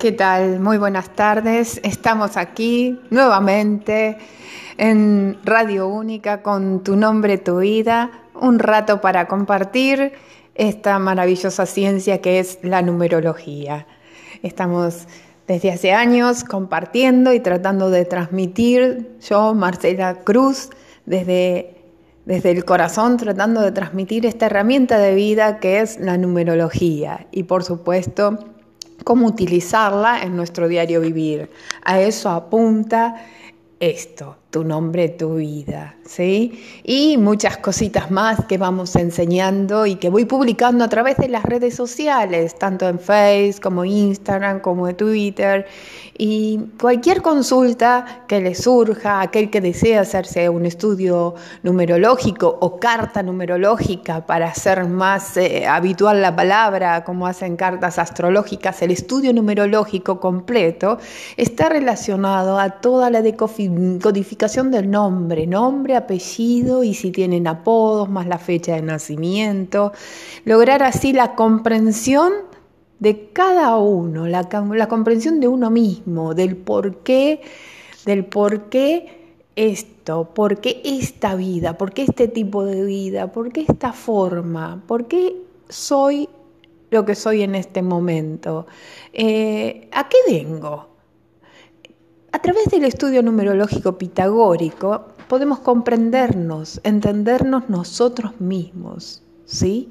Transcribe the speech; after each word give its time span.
¿Qué 0.00 0.12
tal? 0.12 0.60
Muy 0.60 0.78
buenas 0.78 1.10
tardes. 1.10 1.78
Estamos 1.84 2.38
aquí 2.38 2.98
nuevamente 3.10 4.16
en 4.78 5.36
Radio 5.44 5.88
Única 5.88 6.40
con 6.40 6.82
tu 6.82 6.96
nombre, 6.96 7.36
tu 7.36 7.58
vida, 7.58 8.10
un 8.32 8.60
rato 8.60 9.02
para 9.02 9.28
compartir 9.28 10.14
esta 10.54 10.98
maravillosa 10.98 11.66
ciencia 11.66 12.22
que 12.22 12.38
es 12.38 12.60
la 12.62 12.80
numerología. 12.80 13.86
Estamos 14.42 15.06
desde 15.46 15.70
hace 15.70 15.92
años 15.92 16.44
compartiendo 16.44 17.34
y 17.34 17.40
tratando 17.40 17.90
de 17.90 18.06
transmitir, 18.06 19.18
yo, 19.20 19.52
Marcela 19.52 20.14
Cruz, 20.24 20.70
desde, 21.04 21.76
desde 22.24 22.52
el 22.52 22.64
corazón, 22.64 23.18
tratando 23.18 23.60
de 23.60 23.70
transmitir 23.70 24.24
esta 24.24 24.46
herramienta 24.46 24.96
de 24.96 25.14
vida 25.14 25.58
que 25.60 25.80
es 25.80 26.00
la 26.00 26.16
numerología. 26.16 27.26
Y 27.32 27.42
por 27.42 27.64
supuesto, 27.64 28.38
cómo 29.04 29.26
utilizarla 29.26 30.22
en 30.22 30.36
nuestro 30.36 30.68
diario 30.68 31.00
vivir. 31.00 31.50
A 31.82 32.00
eso 32.00 32.30
apunta 32.30 33.26
esto, 33.78 34.36
tu 34.50 34.64
nombre, 34.64 35.08
tu 35.08 35.36
vida, 35.36 35.96
¿sí? 36.10 36.60
Y 36.82 37.16
muchas 37.18 37.58
cositas 37.58 38.10
más 38.10 38.44
que 38.46 38.58
vamos 38.58 38.96
enseñando 38.96 39.86
y 39.86 39.94
que 39.94 40.10
voy 40.10 40.24
publicando 40.24 40.84
a 40.84 40.88
través 40.88 41.16
de 41.18 41.28
las 41.28 41.44
redes 41.44 41.74
sociales, 41.76 42.58
tanto 42.58 42.88
en 42.88 42.98
Facebook 42.98 43.62
como 43.62 43.84
Instagram, 43.84 44.60
como 44.60 44.88
en 44.88 44.96
Twitter. 44.96 45.66
Y 46.18 46.58
cualquier 46.78 47.22
consulta 47.22 48.24
que 48.26 48.40
le 48.40 48.54
surja, 48.54 49.22
aquel 49.22 49.48
que 49.48 49.60
desea 49.60 50.02
hacerse 50.02 50.48
un 50.48 50.66
estudio 50.66 51.34
numerológico 51.62 52.58
o 52.60 52.78
carta 52.78 53.22
numerológica 53.22 54.26
para 54.26 54.48
hacer 54.48 54.84
más 54.86 55.36
eh, 55.36 55.66
habitual 55.66 56.20
la 56.20 56.34
palabra, 56.36 57.04
como 57.04 57.26
hacen 57.26 57.56
cartas 57.56 57.98
astrológicas, 57.98 58.82
el 58.82 58.90
estudio 58.90 59.32
numerológico 59.32 60.20
completo 60.20 60.98
está 61.36 61.68
relacionado 61.68 62.58
a 62.58 62.68
toda 62.68 63.08
la 63.08 63.22
decodificación 63.22 64.70
del 64.70 64.90
nombre, 64.90 65.46
nombre, 65.46 65.96
apellido 66.00 66.84
y 66.84 66.94
si 66.94 67.10
tienen 67.10 67.46
apodos, 67.46 68.08
más 68.08 68.26
la 68.26 68.38
fecha 68.38 68.74
de 68.74 68.82
nacimiento, 68.82 69.92
lograr 70.44 70.82
así 70.82 71.12
la 71.12 71.34
comprensión 71.34 72.32
de 73.00 73.30
cada 73.32 73.76
uno, 73.78 74.26
la, 74.26 74.48
comprensión 74.88 75.40
de 75.40 75.48
uno 75.48 75.70
mismo, 75.70 76.34
del 76.34 76.56
por 76.56 76.98
qué, 76.98 77.40
del 78.04 78.26
por 78.26 78.68
qué 78.68 79.34
esto, 79.56 80.32
por 80.34 80.60
qué 80.60 80.82
esta 80.84 81.34
vida, 81.34 81.76
por 81.78 81.92
qué 81.92 82.02
este 82.02 82.28
tipo 82.28 82.64
de 82.64 82.84
vida, 82.84 83.32
por 83.32 83.52
qué 83.52 83.62
esta 83.62 83.92
forma, 83.92 84.82
por 84.86 85.08
qué 85.08 85.34
soy 85.68 86.28
lo 86.90 87.04
que 87.06 87.14
soy 87.14 87.42
en 87.42 87.54
este 87.54 87.82
momento. 87.82 88.66
Eh, 89.12 89.88
¿A 89.92 90.08
qué 90.08 90.18
vengo? 90.28 90.88
A 92.32 92.38
través 92.40 92.66
del 92.66 92.84
estudio 92.84 93.22
numerológico 93.22 93.96
pitagórico 93.96 95.06
podemos 95.30 95.60
comprendernos, 95.60 96.80
entendernos 96.82 97.68
nosotros 97.68 98.40
mismos, 98.40 99.22
¿sí? 99.44 99.88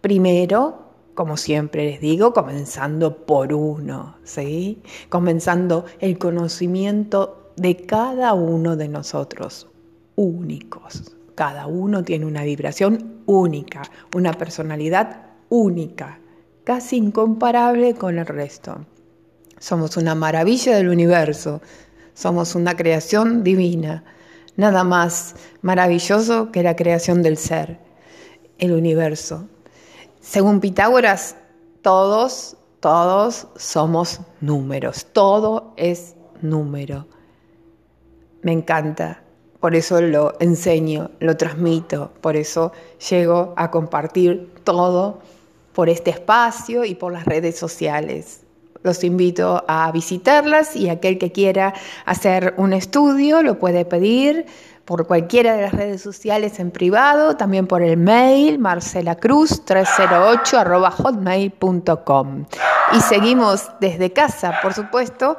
Primero, 0.00 0.92
como 1.14 1.36
siempre 1.36 1.86
les 1.86 2.00
digo, 2.00 2.32
comenzando 2.32 3.26
por 3.26 3.52
uno, 3.52 4.18
¿sí? 4.22 4.80
Comenzando 5.08 5.86
el 5.98 6.18
conocimiento 6.18 7.50
de 7.56 7.78
cada 7.78 8.32
uno 8.32 8.76
de 8.76 8.86
nosotros, 8.86 9.66
únicos. 10.14 11.16
Cada 11.34 11.66
uno 11.66 12.04
tiene 12.04 12.26
una 12.26 12.44
vibración 12.44 13.22
única, 13.26 13.82
una 14.14 14.34
personalidad 14.34 15.30
única, 15.48 16.20
casi 16.62 16.96
incomparable 16.96 17.94
con 17.94 18.20
el 18.20 18.26
resto. 18.26 18.86
Somos 19.58 19.96
una 19.96 20.14
maravilla 20.14 20.76
del 20.76 20.90
universo, 20.90 21.60
somos 22.14 22.54
una 22.54 22.76
creación 22.76 23.42
divina, 23.42 24.04
nada 24.56 24.84
más 24.84 25.34
maravilloso 25.62 26.50
que 26.52 26.62
la 26.62 26.76
creación 26.76 27.22
del 27.22 27.36
ser, 27.36 27.78
el 28.58 28.72
universo, 28.72 29.48
según 30.20 30.60
Pitágoras, 30.60 31.36
todos, 31.82 32.56
todos 32.80 33.48
somos 33.56 34.20
números, 34.40 35.06
todo 35.12 35.72
es 35.76 36.14
número. 36.42 37.06
Me 38.42 38.52
encanta, 38.52 39.22
por 39.60 39.74
eso 39.74 40.00
lo 40.00 40.34
enseño, 40.40 41.10
lo 41.20 41.36
transmito, 41.36 42.12
por 42.20 42.36
eso 42.36 42.72
llego 43.10 43.54
a 43.56 43.70
compartir 43.70 44.52
todo 44.62 45.20
por 45.72 45.88
este 45.88 46.10
espacio 46.10 46.84
y 46.84 46.94
por 46.94 47.12
las 47.12 47.24
redes 47.24 47.58
sociales. 47.58 48.39
Los 48.82 49.04
invito 49.04 49.62
a 49.68 49.92
visitarlas 49.92 50.74
y 50.74 50.88
aquel 50.88 51.18
que 51.18 51.32
quiera 51.32 51.74
hacer 52.06 52.54
un 52.56 52.72
estudio 52.72 53.42
lo 53.42 53.58
puede 53.58 53.84
pedir 53.84 54.46
por 54.90 55.06
cualquiera 55.06 55.54
de 55.54 55.62
las 55.62 55.72
redes 55.72 56.02
sociales 56.02 56.58
en 56.58 56.72
privado, 56.72 57.36
también 57.36 57.68
por 57.68 57.80
el 57.80 57.96
mail 57.96 58.58
marcelacruz308 58.58 60.90
hotmail.com. 60.90 62.46
Y 62.92 63.00
seguimos 63.02 63.70
desde 63.78 64.12
casa, 64.12 64.58
por 64.60 64.74
supuesto, 64.74 65.36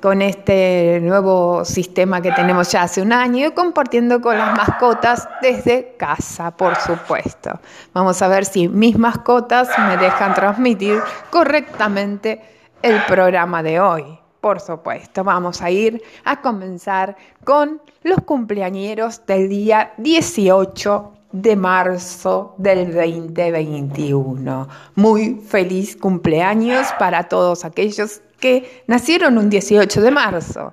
con 0.00 0.20
este 0.20 0.98
nuevo 1.00 1.64
sistema 1.64 2.20
que 2.20 2.32
tenemos 2.32 2.72
ya 2.72 2.82
hace 2.82 3.00
un 3.00 3.12
año, 3.12 3.54
compartiendo 3.54 4.20
con 4.20 4.36
las 4.36 4.56
mascotas 4.56 5.28
desde 5.40 5.94
casa, 5.96 6.50
por 6.50 6.74
supuesto. 6.74 7.60
Vamos 7.94 8.20
a 8.20 8.26
ver 8.26 8.44
si 8.44 8.66
mis 8.66 8.98
mascotas 8.98 9.68
me 9.78 9.96
dejan 9.96 10.34
transmitir 10.34 11.00
correctamente 11.30 12.42
el 12.82 13.00
programa 13.06 13.62
de 13.62 13.80
hoy. 13.80 14.04
Por 14.40 14.60
supuesto, 14.60 15.22
vamos 15.22 15.62
a 15.62 15.70
ir 15.70 16.02
a 16.24 16.40
comenzar 16.40 17.16
con 17.44 17.80
los 18.02 18.20
cumpleañeros 18.22 19.24
del 19.24 19.48
día 19.48 19.92
18 19.98 21.12
de 21.30 21.56
marzo 21.56 22.54
del 22.58 22.92
2021. 22.92 24.68
Muy 24.96 25.40
feliz 25.46 25.96
cumpleaños 25.96 26.88
para 26.98 27.28
todos 27.28 27.64
aquellos 27.64 28.20
que 28.40 28.82
nacieron 28.88 29.38
un 29.38 29.48
18 29.48 30.00
de 30.00 30.10
marzo. 30.10 30.72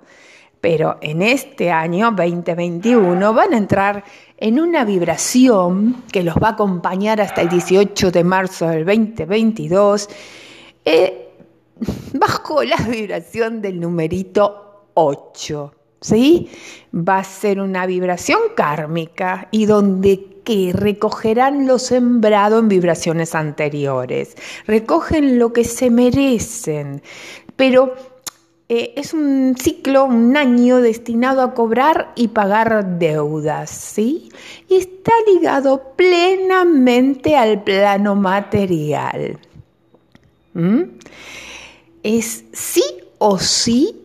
Pero 0.62 0.98
en 1.02 1.22
este 1.22 1.72
año 1.72 2.12
2021 2.12 3.34
van 3.34 3.54
a 3.54 3.58
entrar 3.58 4.04
en 4.38 4.60
una 4.60 4.84
vibración 4.84 6.04
que 6.12 6.24
los 6.24 6.36
va 6.36 6.50
a 6.50 6.52
acompañar 6.52 7.22
hasta 7.22 7.42
el 7.42 7.50
18 7.50 8.12
de 8.12 8.24
marzo 8.24 8.68
del 8.68 8.84
2022 8.84 10.10
bajo 12.14 12.64
la 12.64 12.78
vibración 12.78 13.62
del 13.62 13.80
numerito 13.80 14.90
8. 14.94 15.74
¿Sí? 16.02 16.50
Va 16.96 17.18
a 17.18 17.24
ser 17.26 17.60
una 17.60 17.86
vibración 17.86 18.40
kármica 18.56 19.50
y 19.52 19.66
donde 19.66 20.40
que 20.46 20.72
recogerán 20.74 21.68
lo 21.68 21.78
sembrado 21.78 22.60
en 22.60 22.70
vibraciones 22.70 23.36
anteriores. 23.36 24.36
Recogen 24.66 25.38
lo 25.38 25.52
que 25.52 25.66
se 25.66 25.90
merecen, 25.90 27.04
pero 27.58 27.94
eh, 28.70 28.94
es 28.96 29.14
un 29.14 29.56
ciclo, 29.60 30.06
un 30.06 30.38
año 30.38 30.78
destinado 30.78 31.42
a 31.42 31.54
cobrar 31.54 32.14
y 32.16 32.30
pagar 32.30 32.98
deudas, 32.98 33.70
¿sí? 33.70 34.30
Y 34.68 34.76
está 34.76 35.12
ligado 35.28 35.94
plenamente 35.96 37.36
al 37.36 37.64
plano 37.64 38.16
material. 38.16 39.40
¿Mm? 40.54 40.84
Es 42.04 42.46
sí 42.54 42.84
o 43.18 43.40
sí 43.40 44.02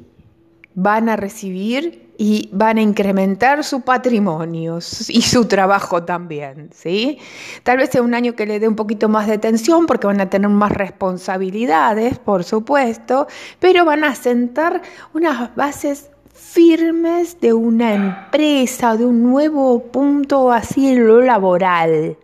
van 0.75 1.09
a 1.09 1.17
recibir 1.17 2.05
y 2.17 2.49
van 2.53 2.79
a 2.79 2.83
incrementar 2.83 3.65
su 3.65 3.81
patrimonio 3.81 4.79
y 5.09 5.23
su 5.23 5.47
trabajo 5.47 6.05
también, 6.05 6.71
¿sí? 6.73 7.19
Tal 7.63 7.79
vez 7.79 7.91
sea 7.91 8.03
un 8.03 8.15
año 8.15 8.35
que 8.35 8.47
le 8.47 8.61
dé 8.61 8.69
un 8.69 8.77
poquito 8.77 9.09
más 9.09 9.27
de 9.27 9.39
tensión 9.39 9.87
porque 9.87 10.07
van 10.07 10.21
a 10.21 10.31
tener 10.31 10.49
más 10.49 10.73
responsabilidades, 10.73 12.19
por 12.19 12.45
supuesto, 12.45 13.27
pero 13.59 13.85
van 13.85 14.05
a 14.05 14.15
sentar 14.15 14.83
unas 15.13 15.55
bases 15.57 16.11
firmes 16.33 17.41
de 17.41 17.53
una 17.53 17.95
empresa, 17.95 18.97
de 18.97 19.05
un 19.07 19.23
nuevo 19.23 19.85
punto 19.85 20.53
así 20.53 20.89
en 20.89 21.07
lo 21.07 21.21
laboral. 21.21 22.17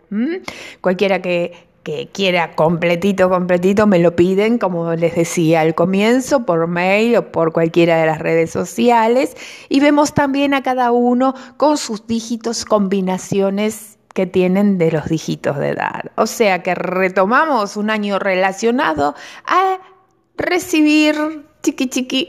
Cualquiera 0.80 1.20
que, 1.20 1.69
que 1.82 2.08
quiera 2.12 2.54
completito, 2.54 3.30
completito, 3.30 3.86
me 3.86 3.98
lo 3.98 4.14
piden, 4.14 4.58
como 4.58 4.94
les 4.94 5.14
decía 5.14 5.62
al 5.62 5.74
comienzo, 5.74 6.44
por 6.44 6.66
mail 6.66 7.16
o 7.16 7.32
por 7.32 7.52
cualquiera 7.52 7.98
de 7.98 8.06
las 8.06 8.18
redes 8.18 8.50
sociales. 8.50 9.36
Y 9.68 9.80
vemos 9.80 10.12
también 10.12 10.52
a 10.54 10.62
cada 10.62 10.92
uno 10.92 11.34
con 11.56 11.78
sus 11.78 12.06
dígitos, 12.06 12.64
combinaciones 12.64 13.98
que 14.14 14.26
tienen 14.26 14.76
de 14.78 14.90
los 14.90 15.06
dígitos 15.06 15.56
de 15.58 15.70
edad. 15.70 16.10
O 16.16 16.26
sea 16.26 16.62
que 16.62 16.74
retomamos 16.74 17.76
un 17.76 17.90
año 17.90 18.18
relacionado 18.18 19.14
a 19.46 19.78
recibir 20.36 21.46
chiqui 21.62 21.88
chiqui 21.88 22.28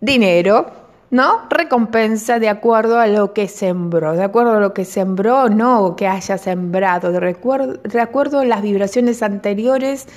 dinero 0.00 0.81
¿no? 1.12 1.42
Recompensa 1.50 2.38
de 2.38 2.48
acuerdo 2.48 2.98
a 2.98 3.06
lo 3.06 3.34
que 3.34 3.46
sembró, 3.46 4.14
de 4.14 4.24
acuerdo 4.24 4.52
a 4.52 4.60
lo 4.60 4.72
que 4.72 4.86
sembró, 4.86 5.50
no 5.50 5.94
que 5.94 6.08
haya 6.08 6.38
sembrado, 6.38 7.12
de, 7.12 7.20
de 7.84 8.00
acuerdo 8.00 8.40
a 8.40 8.44
las 8.46 8.62
vibraciones 8.62 9.22
anteriores 9.22 10.08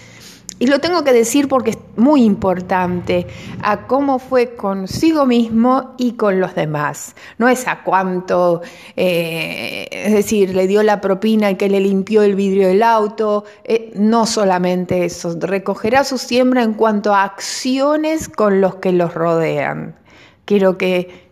y 0.57 0.68
lo 0.68 0.80
tengo 0.80 1.03
que 1.03 1.12
decir 1.12 1.50
porque 1.50 1.71
es 1.71 1.77
muy 1.97 2.24
importante, 2.24 3.27
a 3.62 3.88
cómo 3.88 4.19
fue 4.19 4.56
consigo 4.56 5.25
mismo 5.25 5.95
y 5.97 6.13
con 6.13 6.39
los 6.39 6.56
demás. 6.56 7.13
No 7.39 7.50
es 7.50 7.68
a 7.68 7.83
cuánto, 7.83 8.62
eh, 8.95 9.89
es 9.92 10.13
decir, 10.13 10.56
le 10.56 10.65
dio 10.65 10.81
la 10.81 11.01
propina 11.01 11.51
y 11.51 11.56
que 11.56 11.68
le 11.68 11.81
limpió 11.81 12.24
el 12.24 12.36
vidrio 12.36 12.69
del 12.69 12.83
auto, 12.83 13.44
eh, 13.65 13.92
no 13.95 14.25
solamente 14.25 15.03
eso, 15.03 15.36
recogerá 15.42 16.06
su 16.06 16.18
siembra 16.18 16.63
en 16.63 16.74
cuanto 16.74 17.13
a 17.13 17.24
acciones 17.24 18.30
con 18.30 18.62
los 18.62 18.75
que 18.75 18.94
los 18.94 19.13
rodean. 19.13 20.05
Quiero 20.45 20.77
que 20.77 21.25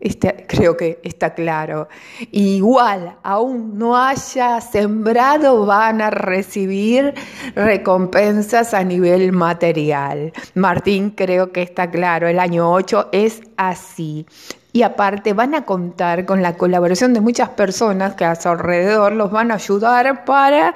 Este, 0.00 0.46
creo 0.48 0.78
que 0.78 0.98
está 1.04 1.34
claro. 1.34 1.88
Igual, 2.32 3.16
aún 3.22 3.78
no 3.78 3.96
haya 3.98 4.58
sembrado, 4.62 5.66
van 5.66 6.00
a 6.00 6.08
recibir 6.10 7.12
recompensas 7.54 8.72
a 8.72 8.82
nivel 8.82 9.32
material. 9.32 10.32
Martín, 10.54 11.10
creo 11.10 11.52
que 11.52 11.60
está 11.62 11.90
claro. 11.90 12.28
El 12.28 12.38
año 12.38 12.72
8 12.72 13.10
es 13.12 13.42
así. 13.58 14.26
Y 14.72 14.82
aparte 14.82 15.34
van 15.34 15.54
a 15.54 15.66
contar 15.66 16.24
con 16.24 16.40
la 16.40 16.56
colaboración 16.56 17.12
de 17.12 17.20
muchas 17.20 17.50
personas 17.50 18.14
que 18.14 18.24
a 18.24 18.36
su 18.36 18.48
alrededor 18.48 19.12
los 19.12 19.30
van 19.30 19.50
a 19.50 19.56
ayudar 19.56 20.24
para 20.24 20.72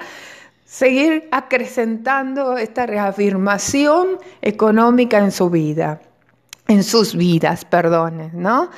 seguir 0.65 1.27
acrecentando 1.31 2.57
esta 2.57 2.85
reafirmación 2.85 4.19
económica 4.41 5.17
en 5.17 5.31
su 5.31 5.49
vida 5.49 5.99
en 6.67 6.83
sus 6.83 7.15
vidas, 7.15 7.65
perdón, 7.65 8.31
¿no? 8.33 8.69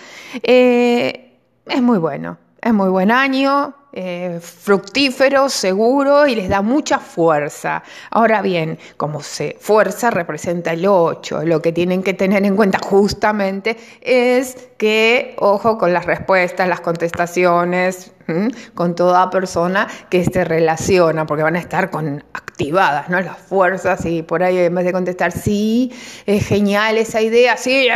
Eh, 0.44 1.40
es 1.66 1.82
muy 1.82 1.98
bueno, 1.98 2.38
es 2.62 2.74
muy 2.74 2.90
buen 2.90 3.12
año, 3.12 3.74
eh, 4.00 4.40
fructífero, 4.40 5.50
seguro 5.50 6.28
y 6.28 6.36
les 6.36 6.50
da 6.50 6.62
mucha 6.62 7.00
fuerza. 7.00 7.82
Ahora 8.12 8.44
bien, 8.44 8.78
como 8.96 9.24
se, 9.24 9.58
fuerza 9.60 10.12
representa 10.12 10.74
el 10.74 10.86
8, 10.86 11.42
lo 11.46 11.64
que 11.64 11.72
tienen 11.72 12.04
que 12.04 12.14
tener 12.14 12.46
en 12.46 12.56
cuenta 12.56 12.78
justamente 12.78 13.76
es 14.02 14.70
que, 14.78 15.36
ojo 15.40 15.80
con 15.80 15.94
las 15.94 16.06
respuestas, 16.06 16.70
las 16.70 16.82
contestaciones, 16.82 18.12
con 18.76 18.94
toda 18.94 19.32
persona 19.32 19.88
que 20.12 20.24
se 20.24 20.44
relaciona, 20.44 21.26
porque 21.26 21.42
van 21.42 21.56
a 21.56 21.60
estar 21.60 21.90
con 21.90 22.24
activadas, 22.34 23.10
¿no? 23.10 23.20
Las 23.20 23.40
fuerzas 23.40 24.06
y 24.06 24.22
por 24.22 24.44
ahí 24.44 24.60
en 24.60 24.76
vez 24.76 24.86
de 24.86 24.92
contestar 24.92 25.32
sí, 25.32 25.92
es 26.28 26.46
genial 26.46 27.00
esa 27.00 27.20
idea, 27.20 27.58
sí, 27.58 27.88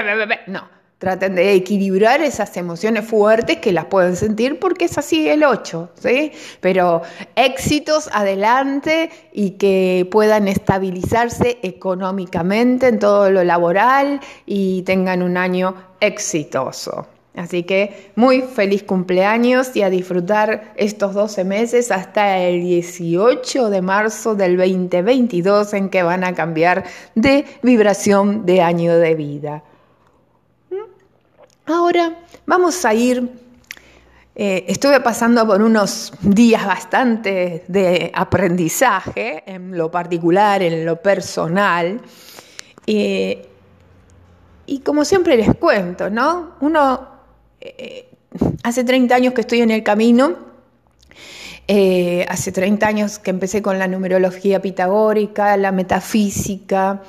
no 0.47 0.80
Traten 1.01 1.33
de 1.33 1.53
equilibrar 1.53 2.21
esas 2.21 2.55
emociones 2.57 3.05
fuertes 3.05 3.57
que 3.57 3.71
las 3.71 3.85
pueden 3.85 4.15
sentir 4.15 4.59
porque 4.59 4.85
es 4.85 4.99
así 4.99 5.27
el 5.27 5.43
8, 5.43 5.89
¿sí? 5.95 6.31
Pero 6.59 7.01
éxitos 7.35 8.07
adelante 8.13 9.09
y 9.33 9.57
que 9.57 10.07
puedan 10.11 10.47
estabilizarse 10.47 11.57
económicamente 11.63 12.87
en 12.87 12.99
todo 12.99 13.31
lo 13.31 13.43
laboral 13.43 14.19
y 14.45 14.83
tengan 14.83 15.23
un 15.23 15.37
año 15.37 15.73
exitoso. 16.01 17.07
Así 17.35 17.63
que 17.63 18.11
muy 18.15 18.43
feliz 18.43 18.83
cumpleaños 18.83 19.75
y 19.75 19.81
a 19.81 19.89
disfrutar 19.89 20.71
estos 20.75 21.15
12 21.15 21.45
meses 21.45 21.89
hasta 21.89 22.37
el 22.37 22.61
18 22.61 23.71
de 23.71 23.81
marzo 23.81 24.35
del 24.35 24.55
2022 24.55 25.73
en 25.73 25.89
que 25.89 26.03
van 26.03 26.23
a 26.23 26.35
cambiar 26.35 26.83
de 27.15 27.43
vibración 27.63 28.45
de 28.45 28.61
año 28.61 28.95
de 28.99 29.15
vida. 29.15 29.63
Ahora 31.67 32.17
vamos 32.47 32.83
a 32.85 32.93
ir, 32.93 33.29
eh, 34.35 34.65
estuve 34.67 34.99
pasando 34.99 35.45
por 35.45 35.61
unos 35.61 36.11
días 36.21 36.65
bastante 36.65 37.63
de 37.67 38.11
aprendizaje, 38.15 39.43
en 39.45 39.77
lo 39.77 39.91
particular, 39.91 40.63
en 40.63 40.85
lo 40.85 40.99
personal, 40.99 42.01
y 42.87 44.79
como 44.83 45.05
siempre 45.05 45.37
les 45.37 45.53
cuento, 45.55 46.09
¿no? 46.09 46.55
Uno, 46.61 47.07
eh, 47.59 48.09
hace 48.63 48.83
30 48.83 49.13
años 49.13 49.33
que 49.35 49.41
estoy 49.41 49.61
en 49.61 49.69
el 49.69 49.83
camino, 49.83 50.35
eh, 51.67 52.25
hace 52.27 52.51
30 52.51 52.87
años 52.87 53.19
que 53.19 53.29
empecé 53.29 53.61
con 53.61 53.77
la 53.77 53.87
numerología 53.87 54.61
pitagórica, 54.61 55.55
la 55.57 55.71
metafísica, 55.71 57.03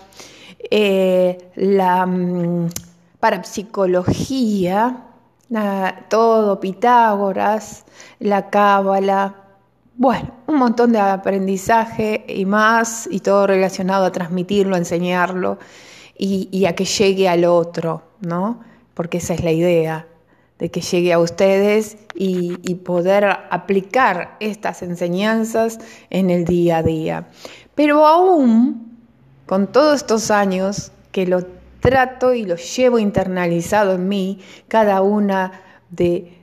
la 0.71 2.07
mm, 2.07 2.69
parapsicología, 3.23 4.97
todo 6.09 6.59
Pitágoras, 6.59 7.85
la 8.19 8.51
cábala, 8.51 9.37
bueno, 9.95 10.33
un 10.49 10.57
montón 10.57 10.91
de 10.91 10.99
aprendizaje 10.99 12.25
y 12.27 12.45
más, 12.47 13.09
y 13.09 13.21
todo 13.21 13.47
relacionado 13.47 14.07
a 14.07 14.11
transmitirlo, 14.11 14.75
a 14.75 14.79
enseñarlo 14.79 15.59
y, 16.19 16.65
a 16.65 16.75
que 16.75 16.85
llegue 16.85 17.29
al 17.29 17.45
otro, 17.45 18.03
¿no? 18.23 18.59
Porque 18.93 19.19
esa 19.19 19.35
es 19.35 19.45
la 19.45 19.53
idea, 19.53 20.09
de 20.59 20.73
que 20.73 20.81
llegue 20.81 21.13
a 21.13 21.21
ustedes 21.21 21.99
y, 22.17 22.59
y 22.69 22.75
poder 22.75 23.25
aplicar 23.51 24.37
estas 24.41 24.83
enseñanzas 24.83 25.79
en 26.11 26.29
el 26.29 26.45
día 26.45 26.79
a 26.79 26.83
día. 26.83 27.29
Pero 27.77 28.05
aún, 28.05 28.99
con 29.47 29.69
todos 29.69 29.99
estos 29.99 30.33
años 30.33 30.91
que 31.13 31.25
lo 31.25 31.62
trato 31.83 32.33
y 32.33 32.45
lo 32.45 32.55
llevo 32.57 32.99
internalizado 33.01 33.95
en 33.95 34.09
mí, 34.09 34.41
cada 34.69 35.03
una 35.03 35.61
de, 35.91 36.39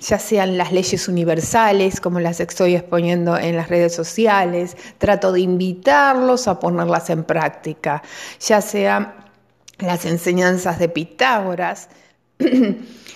ya 0.00 0.18
sean 0.20 0.56
las 0.56 0.72
leyes 0.72 1.08
universales, 1.08 2.00
como 2.00 2.20
las 2.20 2.38
estoy 2.38 2.76
exponiendo 2.76 3.36
en 3.36 3.56
las 3.56 3.68
redes 3.68 3.92
sociales, 3.92 4.76
trato 4.98 5.32
de 5.32 5.40
invitarlos 5.40 6.46
a 6.46 6.60
ponerlas 6.60 7.10
en 7.10 7.24
práctica, 7.24 8.02
ya 8.38 8.60
sean 8.60 9.14
las 9.78 10.06
enseñanzas 10.06 10.78
de 10.78 10.88
Pitágoras, 10.88 11.88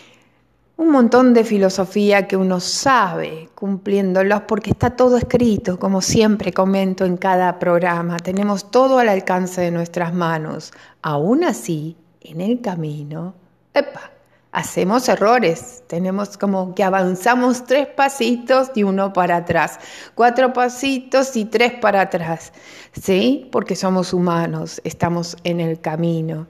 un 0.80 0.88
montón 0.88 1.34
de 1.34 1.44
filosofía 1.44 2.26
que 2.26 2.38
uno 2.38 2.58
sabe 2.58 3.50
cumpliéndolos 3.54 4.40
porque 4.48 4.70
está 4.70 4.88
todo 4.88 5.18
escrito, 5.18 5.78
como 5.78 6.00
siempre 6.00 6.54
comento 6.54 7.04
en 7.04 7.18
cada 7.18 7.58
programa, 7.58 8.16
tenemos 8.16 8.70
todo 8.70 8.98
al 8.98 9.10
alcance 9.10 9.60
de 9.60 9.70
nuestras 9.70 10.14
manos. 10.14 10.72
Aún 11.02 11.44
así, 11.44 11.98
en 12.22 12.40
el 12.40 12.62
camino, 12.62 13.34
epa, 13.74 14.10
hacemos 14.52 15.06
errores, 15.10 15.84
tenemos 15.86 16.38
como 16.38 16.74
que 16.74 16.82
avanzamos 16.82 17.66
tres 17.66 17.86
pasitos 17.88 18.70
y 18.74 18.82
uno 18.82 19.12
para 19.12 19.36
atrás, 19.36 19.78
cuatro 20.14 20.54
pasitos 20.54 21.36
y 21.36 21.44
tres 21.44 21.74
para 21.74 22.00
atrás, 22.00 22.54
¿sí? 22.92 23.50
Porque 23.52 23.76
somos 23.76 24.14
humanos, 24.14 24.80
estamos 24.82 25.36
en 25.44 25.60
el 25.60 25.78
camino 25.78 26.46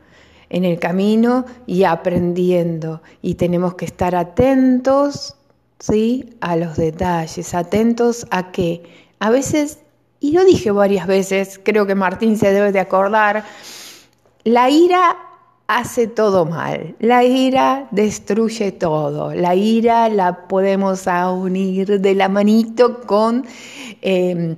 en 0.51 0.65
el 0.65 0.79
camino 0.79 1.47
y 1.67 1.85
aprendiendo. 1.85 3.01
Y 3.23 3.35
tenemos 3.35 3.75
que 3.75 3.87
estar 3.87 4.15
atentos 4.15 5.37
¿sí? 5.79 6.37
a 6.41 6.57
los 6.57 6.77
detalles, 6.77 7.55
atentos 7.55 8.27
a 8.31 8.53
que 8.53 8.83
a 9.21 9.31
veces, 9.31 9.79
y 10.21 10.33
lo 10.33 10.45
dije 10.45 10.71
varias 10.71 11.07
veces, 11.07 11.61
creo 11.63 11.87
que 11.87 11.95
Martín 11.95 12.37
se 12.37 12.53
debe 12.53 12.73
de 12.73 12.81
acordar, 12.81 13.45
la 14.45 14.71
ira 14.71 15.17
hace 15.69 16.09
todo 16.09 16.47
mal, 16.47 16.97
la 16.99 17.23
ira 17.23 17.87
destruye 17.93 18.73
todo, 18.73 19.33
la 19.35 19.55
ira 19.55 20.09
la 20.09 20.49
podemos 20.49 21.07
unir 21.07 22.01
de 22.01 22.15
la 22.15 22.29
manito 22.29 23.03
con 23.03 23.47
eh, 24.03 24.57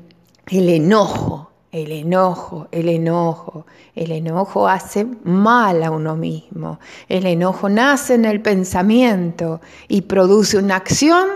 el 0.50 0.68
enojo, 0.68 1.51
el 1.72 1.90
enojo, 1.90 2.68
el 2.70 2.90
enojo. 2.90 3.66
El 3.94 4.12
enojo 4.12 4.68
hace 4.68 5.06
mal 5.24 5.82
a 5.82 5.90
uno 5.90 6.14
mismo. 6.16 6.78
El 7.08 7.26
enojo 7.26 7.70
nace 7.70 8.14
en 8.14 8.26
el 8.26 8.42
pensamiento 8.42 9.60
y 9.88 10.02
produce 10.02 10.58
una 10.58 10.76
acción 10.76 11.28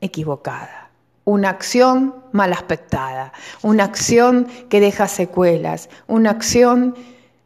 equivocada, 0.00 0.90
una 1.24 1.50
acción 1.50 2.14
mal 2.32 2.54
aspectada, 2.54 3.32
una 3.62 3.84
acción 3.84 4.48
que 4.70 4.80
deja 4.80 5.08
secuelas, 5.08 5.90
una 6.08 6.30
acción, 6.30 6.96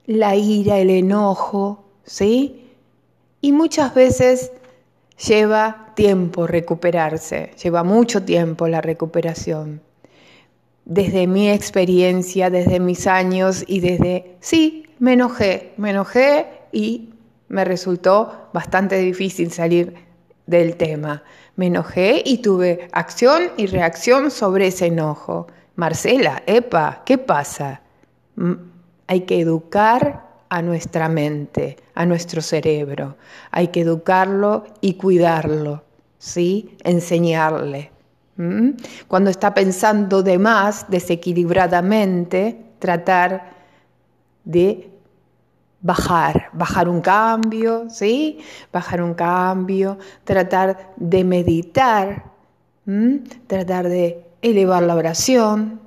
la 0.07 0.37
ira, 0.37 0.79
el 0.79 0.91
enojo, 0.91 1.85
¿sí? 2.05 2.73
Y 3.41 3.51
muchas 3.51 3.93
veces 3.93 4.53
lleva 5.27 5.93
tiempo 5.97 6.47
recuperarse, 6.47 7.51
lleva 7.61 7.83
mucho 7.83 8.23
tiempo 8.25 8.69
la 8.69 8.81
recuperación 8.81 9.86
desde 10.87 11.27
mi 11.27 11.51
experiencia, 11.51 12.49
desde 12.49 12.81
mis 12.81 13.07
años 13.07 13.65
y 13.67 13.81
desde, 13.81 14.37
sí, 14.41 14.85
me 14.99 15.13
enojé, 15.13 15.75
me 15.77 15.91
enojé 15.91 16.47
y 16.73 17.11
me 17.49 17.65
resultó 17.65 18.49
bastante 18.55 18.97
difícil 18.99 19.51
salir 19.51 19.95
del 20.47 20.77
tema. 20.77 21.25
Me 21.57 21.67
enojé 21.67 22.23
y 22.25 22.39
tuve 22.39 22.89
acción 22.93 23.51
y 23.57 23.67
reacción 23.67 24.31
sobre 24.31 24.69
ese 24.69 24.87
enojo. 24.87 25.49
Marcela, 25.75 26.43
epa, 26.47 27.03
¿qué 27.05 27.19
pasa? 27.19 27.83
Hay 29.09 29.23
que 29.23 29.41
educar 29.41 30.25
a 30.49 30.63
nuestra 30.63 31.09
mente, 31.09 31.77
a 31.95 32.07
nuestro 32.07 32.41
cerebro. 32.43 33.17
Hay 33.51 33.69
que 33.69 33.81
educarlo 33.81 34.65
y 34.81 34.95
cuidarlo, 34.95 35.83
¿sí? 36.19 36.77
Enseñarle. 36.85 37.91
Cuando 39.09 39.31
está 39.31 39.55
pensando 39.55 40.23
de 40.23 40.39
más, 40.39 40.91
desequilibradamente, 40.91 42.67
tratar 42.79 43.51
de 44.45 44.91
bajar, 45.81 46.51
bajar 46.53 46.89
un 46.89 47.01
cambio, 47.01 47.89
¿sí? 47.89 48.41
Bajar 48.73 49.03
un 49.03 49.15
cambio, 49.15 49.99
tratar 50.25 50.93
de 50.97 51.25
meditar, 51.25 52.25
tratar 53.47 53.89
de 53.89 54.25
elevar 54.43 54.83
la 54.83 54.97
oración, 54.97 55.81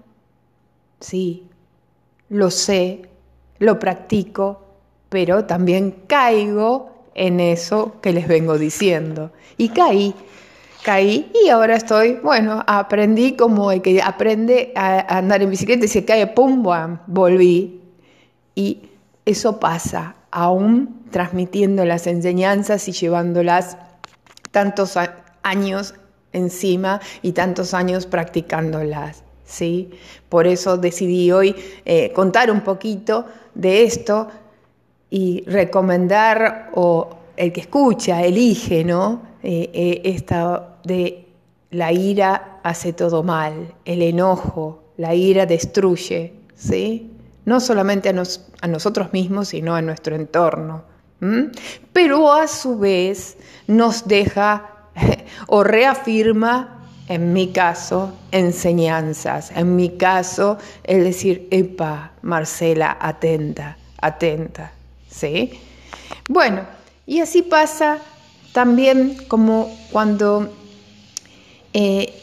sí, 0.99 1.47
lo 2.29 2.49
sé, 2.49 3.03
lo 3.59 3.77
practico, 3.77 4.65
pero 5.09 5.45
también 5.45 6.03
caigo 6.07 7.05
en 7.15 7.39
eso 7.39 7.99
que 8.01 8.13
les 8.13 8.27
vengo 8.27 8.57
diciendo. 8.57 9.31
Y 9.57 9.69
caí, 9.69 10.15
caí 10.83 11.31
y 11.43 11.49
ahora 11.49 11.75
estoy, 11.75 12.13
bueno, 12.23 12.63
aprendí 12.67 13.35
como 13.35 13.71
el 13.71 13.81
que 13.81 14.01
aprende 14.01 14.71
a 14.75 15.17
andar 15.17 15.41
en 15.41 15.49
bicicleta 15.49 15.85
y 15.85 15.87
se 15.87 16.05
cae, 16.05 16.27
pum, 16.27 16.63
volví. 17.07 17.81
Y 18.55 18.89
eso 19.25 19.59
pasa, 19.59 20.15
aún 20.31 21.03
transmitiendo 21.11 21.85
las 21.85 22.07
enseñanzas 22.07 22.87
y 22.87 22.91
llevándolas 22.91 23.77
tantos 24.51 24.97
años 25.43 25.95
encima 26.33 26.99
y 27.21 27.31
tantos 27.31 27.73
años 27.73 28.05
practicándolas. 28.05 29.23
¿sí? 29.45 29.91
Por 30.29 30.47
eso 30.47 30.77
decidí 30.77 31.31
hoy 31.31 31.55
eh, 31.85 32.11
contar 32.13 32.51
un 32.51 32.61
poquito 32.61 33.25
de 33.55 33.83
esto 33.83 34.29
y 35.09 35.43
recomendar, 35.47 36.69
o 36.73 37.18
el 37.39 37.53
que 37.53 37.61
escucha, 37.61 38.21
elige, 38.21 38.83
¿no? 38.83 39.21
Eh, 39.41 39.69
eh, 39.73 40.01
esta 40.03 40.75
de 40.83 41.25
la 41.71 41.93
ira 41.93 42.59
hace 42.63 42.91
todo 42.91 43.23
mal, 43.23 43.73
el 43.85 44.01
enojo, 44.01 44.83
la 44.97 45.15
ira 45.15 45.45
destruye, 45.45 46.33
¿sí? 46.53 47.09
No 47.45 47.61
solamente 47.61 48.09
a, 48.09 48.67
nosotros 48.67 49.13
mismos, 49.13 49.47
sino 49.47 49.73
a 49.73 49.81
nuestro 49.81 50.15
entorno. 50.15 50.83
Pero 51.93 52.31
a 52.31 52.47
su 52.47 52.77
vez 52.77 53.37
nos 53.67 54.07
deja 54.07 54.89
o 55.47 55.63
reafirma 55.63 56.79
en 57.07 57.33
mi 57.33 57.47
caso, 57.51 58.13
enseñanzas. 58.31 59.51
En 59.55 59.75
mi 59.75 59.97
caso, 59.97 60.57
el 60.83 61.05
decir, 61.05 61.47
epa, 61.49 62.11
Marcela, 62.21 62.97
atenta, 62.99 63.77
atenta. 63.99 64.71
¿Sí? 65.09 65.59
Bueno, 66.27 66.61
y 67.09 67.21
así 67.21 67.41
pasa 67.41 67.97
también 68.53 69.17
como 69.27 69.75
cuando 69.91 70.47
eh, 71.73 72.13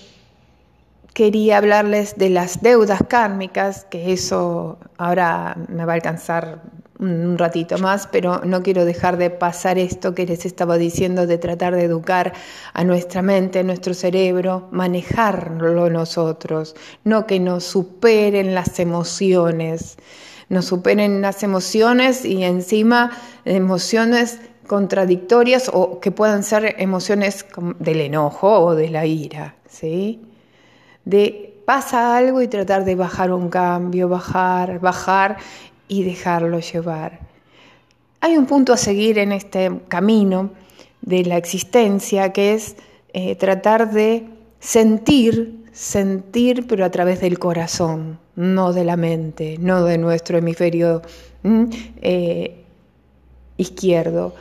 quería 1.12 1.58
hablarles 1.58 2.16
de 2.18 2.30
las 2.30 2.62
deudas 2.62 3.00
kármicas, 3.08 3.84
que 3.90 4.12
eso 4.12 4.78
ahora 4.96 5.56
me 5.68 5.84
va 5.84 5.94
a 5.94 5.96
alcanzar 5.96 6.62
un 7.00 7.36
ratito 7.36 7.78
más, 7.78 8.06
pero 8.06 8.42
no 8.44 8.62
quiero 8.62 8.84
dejar 8.84 9.16
de 9.16 9.30
pasar 9.30 9.76
esto 9.76 10.14
que 10.14 10.24
les 10.24 10.46
estaba 10.46 10.78
diciendo 10.78 11.26
de 11.26 11.38
tratar 11.38 11.74
de 11.74 11.82
educar 11.82 12.32
a 12.72 12.84
nuestra 12.84 13.22
mente, 13.22 13.58
a 13.58 13.64
nuestro 13.64 13.92
cerebro, 13.92 14.68
manejarlo 14.70 15.90
nosotros, 15.90 16.76
no 17.02 17.26
que 17.26 17.40
nos 17.40 17.64
superen 17.64 18.54
las 18.54 18.78
emociones, 18.78 19.96
nos 20.48 20.66
superen 20.66 21.22
las 21.22 21.42
emociones 21.42 22.24
y 22.24 22.44
encima 22.44 23.10
emociones 23.44 24.38
contradictorias 24.66 25.70
o 25.73 26.00
que 26.00 26.11
puedan 26.11 26.42
ser 26.42 26.75
emociones 26.78 27.46
del 27.78 28.00
enojo 28.00 28.61
o 28.61 28.75
de 28.75 28.90
la 28.90 29.06
ira, 29.06 29.56
¿sí? 29.68 30.20
De 31.04 31.46
pasa 31.66 32.16
algo 32.16 32.40
y 32.40 32.49
tratar 32.49 32.85
de 32.85 32.94
bajar 32.94 33.32
un 33.32 33.49
cambio, 33.49 34.08
bajar, 34.08 34.80
bajar 34.80 35.37
y 35.88 36.04
dejarlo 36.04 36.61
llevar. 36.61 37.20
Hay 38.20 38.37
un 38.38 38.46
punto 38.46 38.73
a 38.73 38.76
seguir 38.76 39.18
en 39.18 39.32
este 39.32 39.80
camino 39.88 40.50
de 41.02 41.25
la 41.25 41.37
existencia 41.37 42.32
que 42.32 42.54
es 42.54 42.76
eh, 43.12 43.35
tratar 43.37 43.92
de 43.92 44.26
sentir, 44.61 45.64
sentir 45.73 46.66
pero 46.66 46.85
a 46.85 46.90
través 46.90 47.20
del 47.20 47.38
corazón, 47.38 48.18
no 48.37 48.73
de 48.73 48.85
la 48.85 48.96
mente, 48.96 49.56
no 49.58 49.85
de 49.85 49.99
nuestro 49.99 50.38
hemisferio 50.38 51.02
eh, 52.00 52.64
izquierdo, 53.56 54.35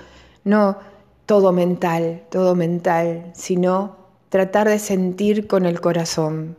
no 0.45 0.77
todo 1.25 1.51
mental, 1.51 2.23
todo 2.29 2.55
mental, 2.55 3.31
sino 3.33 3.97
tratar 4.29 4.69
de 4.69 4.79
sentir 4.79 5.47
con 5.47 5.65
el 5.65 5.81
corazón, 5.81 6.55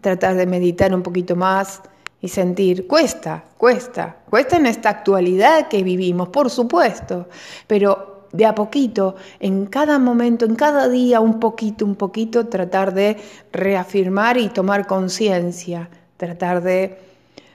tratar 0.00 0.34
de 0.34 0.46
meditar 0.46 0.94
un 0.94 1.02
poquito 1.02 1.36
más, 1.36 1.82
y 2.22 2.28
sentir. 2.28 2.86
Cuesta, 2.86 3.44
cuesta, 3.58 4.16
cuesta 4.30 4.56
en 4.56 4.66
esta 4.66 4.88
actualidad 4.88 5.68
que 5.68 5.82
vivimos, 5.82 6.28
por 6.28 6.48
supuesto, 6.48 7.28
pero 7.66 8.28
de 8.32 8.46
a 8.46 8.54
poquito, 8.54 9.16
en 9.40 9.66
cada 9.66 9.98
momento, 9.98 10.46
en 10.46 10.54
cada 10.54 10.88
día, 10.88 11.20
un 11.20 11.38
poquito, 11.38 11.84
un 11.84 11.96
poquito, 11.96 12.46
tratar 12.46 12.94
de 12.94 13.18
reafirmar 13.52 14.38
y 14.38 14.48
tomar 14.48 14.86
conciencia, 14.86 15.90
tratar 16.16 16.62
de 16.62 16.98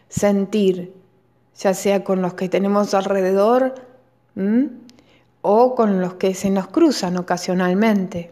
sentir, 0.10 0.94
ya 1.58 1.74
sea 1.74 2.03
con 2.03 2.22
los 2.22 2.36
que 2.36 2.50
tenemos 2.50 2.94
alrededor 2.94 3.74
o 5.41 5.75
con 5.75 6.01
los 6.01 6.15
que 6.15 6.34
se 6.34 6.50
nos 6.50 6.67
cruzan 6.67 7.17
ocasionalmente. 7.17 8.32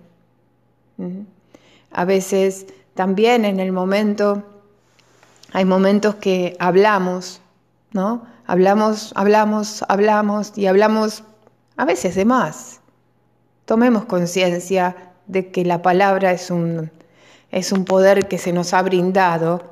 A 1.91 2.05
veces 2.05 2.67
también 2.93 3.45
en 3.45 3.59
el 3.59 3.71
momento 3.71 4.43
hay 5.53 5.65
momentos 5.65 6.15
que 6.15 6.55
hablamos, 6.59 7.41
¿no? 7.91 8.25
Hablamos, 8.47 9.11
hablamos, 9.15 9.83
hablamos 9.87 10.51
y 10.55 10.67
hablamos 10.67 11.23
a 11.77 11.85
veces 11.85 12.15
de 12.15 12.25
más. 12.25 12.81
Tomemos 13.65 14.05
conciencia 14.05 15.13
de 15.27 15.49
que 15.51 15.65
la 15.65 15.81
palabra 15.81 16.31
es 16.31 16.51
un, 16.51 16.91
es 17.51 17.71
un 17.71 17.85
poder 17.85 18.27
que 18.27 18.37
se 18.37 18.53
nos 18.53 18.73
ha 18.73 18.81
brindado, 18.81 19.63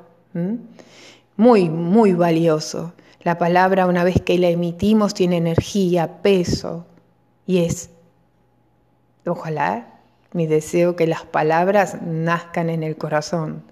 muy, 1.36 1.68
muy 1.68 2.12
valioso. 2.12 2.92
La 3.24 3.38
palabra 3.38 3.86
una 3.86 4.04
vez 4.04 4.20
que 4.20 4.38
la 4.38 4.48
emitimos 4.48 5.14
tiene 5.14 5.38
energía, 5.38 6.22
peso 6.22 6.86
y 7.46 7.64
es, 7.64 7.90
ojalá, 9.26 9.94
mi 10.32 10.46
deseo 10.46 10.96
que 10.96 11.06
las 11.06 11.22
palabras 11.22 12.02
nazcan 12.02 12.68
en 12.68 12.82
el 12.82 12.96
corazón, 12.96 13.62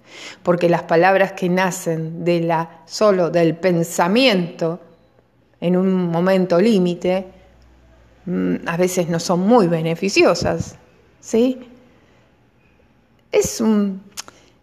porque 0.41 0.69
las 0.69 0.83
palabras 0.83 1.33
que 1.33 1.49
nacen 1.49 2.23
de 2.23 2.41
la 2.41 2.81
solo 2.85 3.29
del 3.29 3.55
pensamiento 3.55 4.79
en 5.59 5.77
un 5.77 6.07
momento 6.07 6.59
límite 6.59 7.27
mm, 8.25 8.55
a 8.65 8.77
veces 8.77 9.09
no 9.09 9.19
son 9.19 9.41
muy 9.41 9.67
beneficiosas, 9.67 10.77
¿sí? 11.19 11.67
Es 13.31 13.61
un 13.61 14.01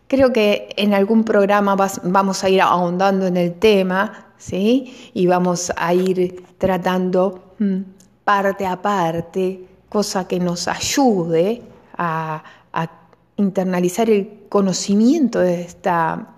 creo 0.08 0.32
que 0.32 0.70
en 0.76 0.94
algún 0.94 1.22
programa 1.22 1.76
vamos 2.02 2.42
a 2.42 2.48
ir 2.48 2.60
ahondando 2.60 3.28
en 3.28 3.36
el 3.36 3.54
tema, 3.54 4.29
¿sí? 4.40 5.12
Y 5.14 5.26
vamos 5.26 5.72
a 5.76 5.94
ir 5.94 6.44
tratando 6.58 7.54
mm, 7.58 7.80
parte 8.24 8.66
a 8.66 8.82
parte, 8.82 9.66
cosa 9.88 10.26
que 10.26 10.40
nos 10.40 10.66
ayude 10.66 11.62
a, 11.96 12.42
internalizar 13.36 14.10
el 14.10 14.28
conocimiento 14.50 15.38
de 15.38 15.62
esta 15.62 16.34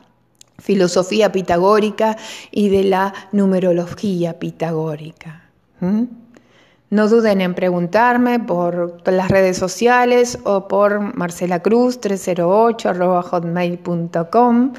filosofía 0.59 1.33
pitagórica 1.33 2.17
y 2.53 2.69
de 2.69 2.85
la 2.85 3.13
numerología 3.33 4.39
pitagórica. 4.39 5.51
No 6.91 7.09
duden 7.09 7.41
en 7.41 7.55
preguntarme 7.55 8.39
por 8.39 9.03
las 9.11 9.29
redes 9.33 9.57
sociales 9.57 10.39
o 10.45 10.69
por 10.69 11.17
Marcela 11.17 11.61
Cruz 11.61 12.01
308 12.01 13.23
hotmail.com 13.23 14.73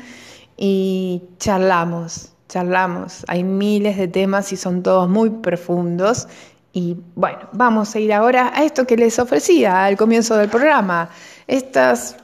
y 0.55 1.23
charlamos, 1.39 2.32
charlamos. 2.53 3.25
Hay 3.27 3.43
miles 3.43 3.97
de 3.97 4.07
temas 4.07 4.53
y 4.53 4.57
son 4.57 4.83
todos 4.83 5.09
muy 5.09 5.31
profundos 5.31 6.27
y 6.71 6.97
bueno, 7.15 7.39
vamos 7.51 7.95
a 7.95 7.99
ir 7.99 8.13
ahora 8.13 8.51
a 8.53 8.63
esto 8.63 8.85
que 8.85 8.95
les 8.95 9.17
ofrecía 9.19 9.85
al 9.85 9.97
comienzo 9.97 10.35
del 10.37 10.49
programa, 10.49 11.09
estas 11.47 12.17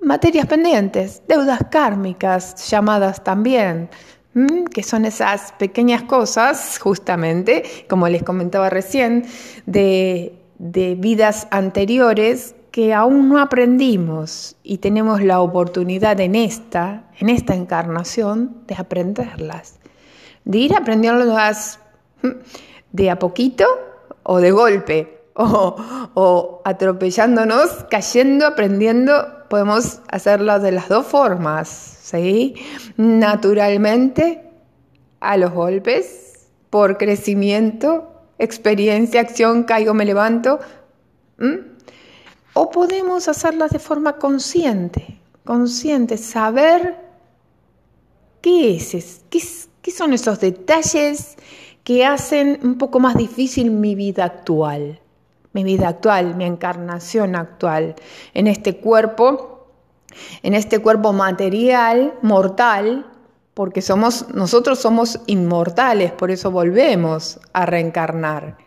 materias 0.00 0.46
pendientes, 0.46 1.22
deudas 1.28 1.60
kármicas 1.70 2.68
llamadas 2.70 3.22
también, 3.22 3.88
que 4.70 4.82
son 4.82 5.06
esas 5.06 5.52
pequeñas 5.52 6.02
cosas, 6.02 6.78
justamente, 6.78 7.64
como 7.88 8.06
les 8.08 8.22
comentaba 8.22 8.68
recién, 8.68 9.24
de, 9.64 10.38
de 10.58 10.94
vidas 10.94 11.48
anteriores 11.50 12.54
que 12.76 12.92
aún 12.92 13.30
no 13.30 13.40
aprendimos 13.40 14.54
y 14.62 14.76
tenemos 14.76 15.22
la 15.22 15.40
oportunidad 15.40 16.20
en 16.20 16.34
esta, 16.34 17.04
en 17.18 17.30
esta 17.30 17.54
encarnación, 17.54 18.64
de 18.66 18.74
aprenderlas, 18.74 19.78
de 20.44 20.58
ir 20.58 20.76
aprendiéndolas 20.76 21.78
de 22.92 23.10
a 23.10 23.18
poquito 23.18 23.64
o 24.24 24.40
de 24.42 24.50
golpe, 24.50 25.22
o, 25.36 26.60
atropellándonos, 26.66 27.86
cayendo, 27.90 28.46
aprendiendo, 28.46 29.26
podemos 29.48 30.02
hacerlo 30.08 30.60
de 30.60 30.72
las 30.72 30.90
dos 30.90 31.06
formas, 31.06 31.68
¿sí? 31.70 32.56
Naturalmente, 32.98 34.50
a 35.20 35.38
los 35.38 35.50
golpes, 35.50 36.50
por 36.68 36.98
crecimiento, 36.98 38.12
experiencia, 38.38 39.22
acción, 39.22 39.62
caigo, 39.62 39.94
me 39.94 40.04
levanto. 40.04 40.60
O 42.58 42.70
podemos 42.70 43.28
hacerlas 43.28 43.70
de 43.70 43.78
forma 43.78 44.14
consciente, 44.16 45.20
consciente, 45.44 46.16
saber 46.16 46.96
qué 48.40 48.76
es, 48.76 49.20
qué, 49.28 49.42
qué 49.82 49.90
son 49.90 50.14
esos 50.14 50.40
detalles 50.40 51.36
que 51.84 52.06
hacen 52.06 52.58
un 52.62 52.78
poco 52.78 52.98
más 52.98 53.14
difícil 53.16 53.70
mi 53.70 53.94
vida 53.94 54.24
actual 54.24 55.00
mi 55.56 55.64
vida 55.64 55.88
actual, 55.88 56.36
mi 56.36 56.44
encarnación 56.44 57.34
actual, 57.34 57.94
en 58.34 58.46
este 58.46 58.76
cuerpo, 58.76 59.68
en 60.42 60.52
este 60.52 60.80
cuerpo 60.80 61.14
material, 61.14 62.12
mortal, 62.20 63.06
porque 63.54 63.80
somos, 63.80 64.26
nosotros 64.34 64.78
somos 64.78 65.18
inmortales, 65.26 66.12
por 66.12 66.30
eso 66.30 66.50
volvemos 66.50 67.40
a 67.54 67.64
reencarnar. 67.64 68.65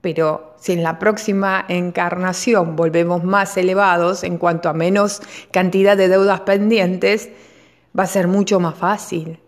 Pero 0.00 0.54
si 0.58 0.72
en 0.72 0.82
la 0.82 0.98
próxima 0.98 1.64
encarnación 1.68 2.76
volvemos 2.76 3.22
más 3.24 3.56
elevados 3.56 4.24
en 4.24 4.38
cuanto 4.38 4.68
a 4.68 4.72
menos 4.72 5.20
cantidad 5.50 5.96
de 5.96 6.08
deudas 6.08 6.40
pendientes, 6.40 7.28
va 7.98 8.04
a 8.04 8.06
ser 8.06 8.28
mucho 8.28 8.60
más 8.60 8.76
fácil. 8.76 9.40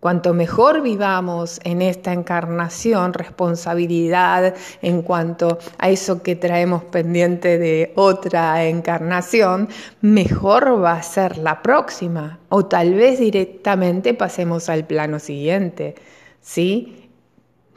Cuanto 0.00 0.32
mejor 0.32 0.80
vivamos 0.82 1.60
en 1.64 1.82
esta 1.82 2.12
encarnación, 2.12 3.12
responsabilidad 3.12 4.54
en 4.80 5.02
cuanto 5.02 5.58
a 5.76 5.90
eso 5.90 6.22
que 6.22 6.36
traemos 6.36 6.84
pendiente 6.84 7.58
de 7.58 7.92
otra 7.96 8.64
encarnación, 8.66 9.68
mejor 10.00 10.80
va 10.84 10.92
a 10.92 11.02
ser 11.02 11.38
la 11.38 11.62
próxima. 11.62 12.38
O 12.48 12.66
tal 12.66 12.94
vez 12.94 13.18
directamente 13.18 14.14
pasemos 14.14 14.68
al 14.68 14.86
plano 14.86 15.18
siguiente. 15.18 15.96
¿Sí? 16.40 17.07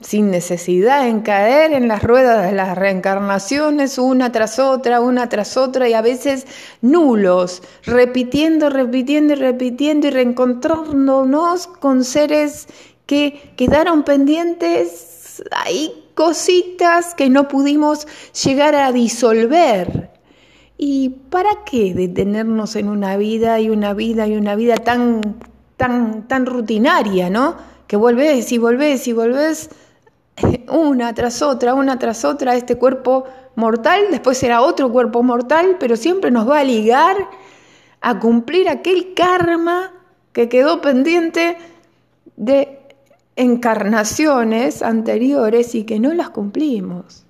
Sin 0.02 0.32
necesidad 0.32 1.08
en 1.08 1.22
caer 1.22 1.74
en 1.74 1.88
las 1.88 2.04
ruedas 2.04 2.46
de 2.46 2.52
las 2.54 2.78
reencarnaciones 2.78 3.98
una 3.98 4.32
tras 4.32 4.60
otra, 4.60 5.00
una 5.00 5.30
tras 5.30 5.58
otra 5.58 5.88
y 5.88 5.94
a 5.94 6.02
veces 6.02 6.48
nulos, 6.82 7.64
repitiendo, 7.84 8.70
repitiendo 8.70 9.34
y 9.34 9.38
repitiendo 9.38 10.08
y 10.08 10.12
reencontrándonos 10.12 11.68
con 11.68 12.04
seres 12.04 12.68
que 13.06 13.54
quedaron 13.56 14.04
pendientes, 14.04 15.44
hay 15.52 15.94
cositas 16.16 17.16
que 17.16 17.30
no 17.30 17.48
pudimos 17.48 18.08
llegar 18.44 18.76
a 18.76 18.92
disolver. 18.92 20.12
¿Y 20.78 21.10
para 21.30 21.50
qué 21.66 21.94
detenernos 21.94 22.76
en 22.76 22.90
una 22.90 23.16
vida 23.18 23.60
y 23.60 23.70
una 23.70 23.94
vida 23.94 24.28
y 24.28 24.36
una 24.36 24.56
vida 24.56 24.78
tan, 24.78 25.38
tan, 25.78 26.28
tan 26.28 26.46
rutinaria, 26.48 27.30
¿no? 27.30 27.56
Que 27.86 27.98
volvés 27.98 28.52
y 28.52 28.58
volvés 28.58 29.08
y 29.08 29.14
volvés 29.14 29.70
una 30.70 31.14
tras 31.14 31.42
otra, 31.42 31.74
una 31.74 32.00
tras 32.00 32.26
otra, 32.26 32.56
este 32.56 32.76
cuerpo 32.76 33.26
mortal, 33.56 34.08
después 34.12 34.38
será 34.38 34.62
otro 34.62 34.92
cuerpo 34.92 35.24
mortal, 35.24 35.78
pero 35.80 35.96
siempre 35.96 36.32
nos 36.32 36.50
va 36.50 36.60
a 36.60 36.64
ligar 36.64 37.18
a 38.02 38.20
cumplir 38.20 38.70
aquel 38.70 39.14
karma 39.14 39.94
que 40.34 40.50
quedó 40.50 40.82
pendiente 40.82 41.58
de 42.36 42.80
encarnaciones 43.36 44.82
anteriores 44.82 45.76
y 45.76 45.84
que 45.84 46.00
no 46.00 46.14
las 46.14 46.30
cumplimos. 46.30 47.26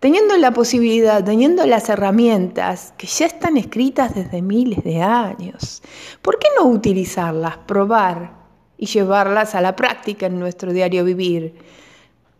Teniendo 0.00 0.36
la 0.36 0.52
posibilidad, 0.52 1.24
teniendo 1.24 1.66
las 1.66 1.88
herramientas 1.88 2.94
que 2.96 3.08
ya 3.08 3.26
están 3.26 3.56
escritas 3.56 4.14
desde 4.14 4.42
miles 4.42 4.84
de 4.84 5.02
años, 5.02 5.82
¿por 6.22 6.38
qué 6.38 6.46
no 6.56 6.68
utilizarlas, 6.68 7.58
probar 7.58 8.32
y 8.76 8.86
llevarlas 8.86 9.56
a 9.56 9.60
la 9.60 9.74
práctica 9.74 10.26
en 10.26 10.38
nuestro 10.38 10.72
diario 10.72 11.04
vivir? 11.04 11.56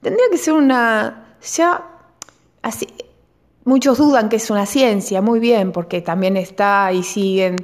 Tendría 0.02 0.26
que 0.30 0.38
ser 0.38 0.54
una, 0.54 1.36
ya, 1.42 1.84
así, 2.62 2.86
muchos 3.64 3.98
dudan 3.98 4.28
que 4.28 4.36
es 4.36 4.50
una 4.50 4.64
ciencia, 4.66 5.20
muy 5.20 5.40
bien, 5.40 5.72
porque 5.72 6.00
también 6.00 6.36
está 6.36 6.92
y 6.92 7.02
siguen, 7.02 7.56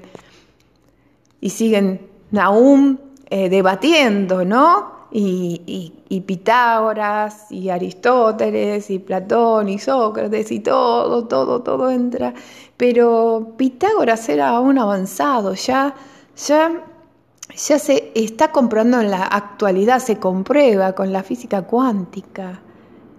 y 1.40 1.50
siguen 1.50 2.08
aún 2.36 3.00
eh, 3.30 3.48
debatiendo, 3.48 4.44
¿no? 4.44 4.92
Y, 5.10 5.92
y, 6.08 6.20
Pitágoras, 6.22 7.50
y 7.50 7.68
Aristóteles, 7.68 8.90
y 8.90 8.98
Platón, 8.98 9.68
y 9.68 9.78
Sócrates, 9.78 10.50
y 10.50 10.60
todo, 10.60 11.26
todo, 11.26 11.62
todo 11.62 11.90
entra. 11.90 12.34
Pero 12.76 13.54
Pitágoras 13.56 14.28
era 14.28 14.58
un 14.58 14.78
avanzado, 14.78 15.54
ya, 15.54 15.94
ya 16.36 16.84
ya 17.52 17.78
se 17.78 18.12
está 18.14 18.52
comprobando 18.52 19.00
en 19.00 19.10
la 19.10 19.24
actualidad, 19.24 20.00
se 20.00 20.18
comprueba 20.18 20.94
con 20.94 21.12
la 21.12 21.22
física 21.22 21.62
cuántica. 21.62 22.60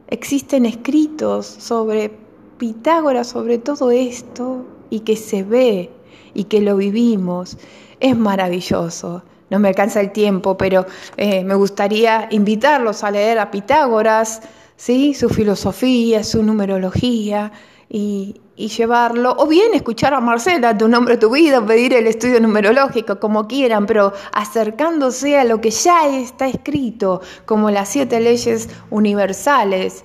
Existen 0.08 0.66
escritos 0.66 1.46
sobre 1.46 2.12
Pitágoras, 2.58 3.28
sobre 3.28 3.58
todo 3.58 3.92
esto, 3.92 4.66
y 4.90 5.02
que 5.02 5.16
se 5.16 5.44
ve 5.44 5.92
y 6.34 6.46
que 6.46 6.62
lo 6.62 6.78
vivimos. 6.78 7.58
Es 8.00 8.18
maravilloso. 8.18 9.24
No 9.50 9.60
me 9.60 9.70
alcanza 9.70 10.02
el 10.02 10.12
tiempo, 10.12 10.58
pero 10.58 10.86
eh, 11.18 11.44
me 11.44 11.56
gustaría 11.56 12.28
invitarlos 12.32 13.04
a 13.04 13.12
leer 13.12 13.40
a 13.40 13.52
Pitágoras, 13.52 14.42
¿sí? 14.76 15.14
su 15.14 15.30
filosofía, 15.30 16.24
su 16.24 16.44
numerología 16.44 17.52
y, 17.90 18.42
y 18.58 18.70
llevarlo, 18.70 19.36
o 19.38 19.48
bien 19.48 19.74
escuchar 19.74 20.14
a 20.14 20.22
Marcela, 20.22 20.78
tu 20.78 20.88
nombre, 20.88 21.18
tu 21.18 21.30
vida, 21.30 21.66
pedir 21.66 21.94
el 21.94 22.08
estudio 22.08 22.40
numerológico, 22.40 23.20
como 23.20 23.48
quieran, 23.48 23.86
pero 23.86 24.14
acercándose 24.32 25.38
a 25.38 25.44
lo 25.44 25.60
que 25.60 25.72
ya 25.72 26.08
está 26.08 26.48
escrito, 26.48 27.22
como 27.46 27.70
las 27.70 27.90
siete 27.90 28.20
leyes 28.20 28.70
universales, 28.90 30.04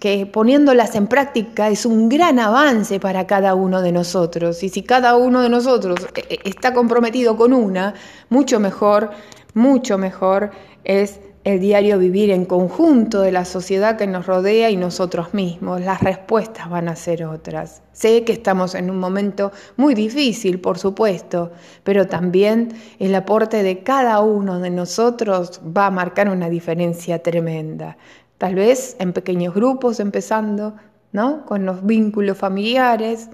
que 0.00 0.26
poniéndolas 0.26 0.96
en 0.96 1.06
práctica 1.06 1.68
es 1.68 1.86
un 1.86 2.08
gran 2.08 2.40
avance 2.40 2.98
para 2.98 3.28
cada 3.28 3.54
uno 3.54 3.80
de 3.82 3.92
nosotros. 3.92 4.60
Y 4.64 4.68
si 4.68 4.82
cada 4.82 5.16
uno 5.16 5.42
de 5.42 5.48
nosotros 5.48 6.00
eh, 6.16 6.24
eh, 6.28 6.38
está 6.42 6.74
comprometido 6.74 7.36
con 7.36 7.52
una, 7.52 7.94
mucho 8.28 8.58
mejor, 8.58 9.12
mucho 9.54 9.98
mejor 9.98 10.50
es 10.82 11.20
el 11.44 11.58
diario 11.58 11.98
vivir 11.98 12.30
en 12.30 12.44
conjunto 12.44 13.20
de 13.20 13.32
la 13.32 13.44
sociedad 13.44 13.96
que 13.96 14.06
nos 14.06 14.26
rodea 14.26 14.70
y 14.70 14.76
nosotros 14.76 15.34
mismos. 15.34 15.80
Las 15.80 16.00
respuestas 16.00 16.70
van 16.70 16.88
a 16.88 16.94
ser 16.94 17.24
otras. 17.24 17.82
Sé 17.92 18.22
que 18.24 18.32
estamos 18.32 18.74
en 18.76 18.90
un 18.90 18.98
momento 18.98 19.50
muy 19.76 19.94
difícil, 19.94 20.60
por 20.60 20.78
supuesto, 20.78 21.50
pero 21.82 22.06
también 22.06 22.72
el 23.00 23.14
aporte 23.14 23.62
de 23.64 23.82
cada 23.82 24.20
uno 24.20 24.60
de 24.60 24.70
nosotros 24.70 25.60
va 25.76 25.86
a 25.86 25.90
marcar 25.90 26.28
una 26.28 26.48
diferencia 26.48 27.22
tremenda. 27.22 27.96
Tal 28.38 28.54
vez 28.54 28.96
en 29.00 29.12
pequeños 29.12 29.54
grupos 29.54 29.98
empezando, 29.98 30.74
¿no? 31.10 31.44
Con 31.44 31.66
los 31.66 31.84
vínculos 31.84 32.38
familiares, 32.38 33.30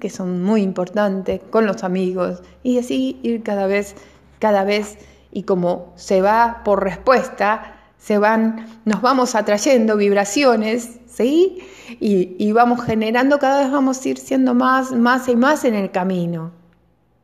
que 0.00 0.10
son 0.10 0.42
muy 0.42 0.62
importantes, 0.62 1.40
con 1.50 1.66
los 1.66 1.84
amigos, 1.84 2.42
y 2.62 2.78
así 2.78 3.18
ir 3.22 3.42
cada 3.42 3.66
vez, 3.66 3.94
cada 4.38 4.64
vez 4.64 4.98
y 5.30 5.42
como 5.42 5.92
se 5.96 6.20
va 6.20 6.62
por 6.64 6.82
respuesta, 6.82 7.74
se 7.98 8.18
van, 8.18 8.80
nos 8.84 9.02
vamos 9.02 9.34
atrayendo 9.34 9.96
vibraciones, 9.96 11.00
¿sí? 11.06 11.58
Y, 12.00 12.36
y, 12.38 12.52
vamos 12.52 12.84
generando, 12.84 13.38
cada 13.38 13.62
vez 13.62 13.72
vamos 13.72 14.04
a 14.04 14.08
ir 14.08 14.18
siendo 14.18 14.54
más, 14.54 14.92
más 14.92 15.28
y 15.28 15.36
más 15.36 15.64
en 15.64 15.74
el 15.74 15.90
camino. 15.90 16.52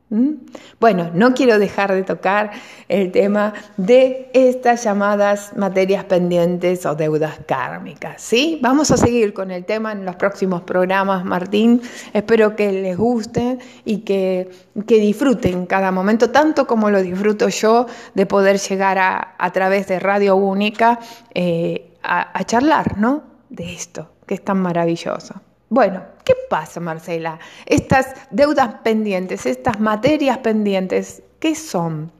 ¿Mm? 0.09 0.33
Bueno, 0.79 1.09
no 1.15 1.33
quiero 1.33 1.57
dejar 1.57 1.91
de 1.91 2.03
tocar 2.03 2.51
el 2.89 3.11
tema 3.11 3.53
de 3.75 4.29
estas 4.33 4.83
llamadas 4.83 5.57
materias 5.57 6.03
pendientes 6.03 6.85
o 6.85 6.95
deudas 6.95 7.39
kármicas. 7.47 8.21
¿sí? 8.21 8.59
Vamos 8.61 8.91
a 8.91 8.97
seguir 8.97 9.33
con 9.33 9.49
el 9.49 9.65
tema 9.65 9.93
en 9.93 10.05
los 10.05 10.15
próximos 10.15 10.61
programas, 10.61 11.25
Martín. 11.25 11.81
Espero 12.13 12.55
que 12.55 12.71
les 12.71 12.95
guste 12.95 13.57
y 13.83 13.99
que, 13.99 14.51
que 14.85 14.99
disfruten 14.99 15.65
cada 15.65 15.91
momento, 15.91 16.29
tanto 16.29 16.67
como 16.67 16.91
lo 16.91 17.01
disfruto 17.01 17.49
yo 17.49 17.87
de 18.13 18.27
poder 18.27 18.59
llegar 18.59 18.99
a, 18.99 19.33
a 19.39 19.51
través 19.51 19.87
de 19.87 19.99
Radio 19.99 20.35
Única 20.35 20.99
eh, 21.33 21.93
a, 22.03 22.37
a 22.37 22.43
charlar 22.43 22.99
¿no? 22.99 23.23
de 23.49 23.73
esto, 23.73 24.11
que 24.27 24.35
es 24.35 24.43
tan 24.43 24.59
maravilloso. 24.61 25.41
Bueno, 25.69 26.03
¿qué 26.23 26.33
pasa, 26.49 26.79
Marcela? 26.79 27.39
Estas 27.65 28.13
deudas 28.29 28.75
pendientes, 28.83 29.45
estas 29.45 29.79
materias 29.79 30.37
pendientes, 30.39 31.23
¿qué 31.39 31.55
son? 31.55 32.11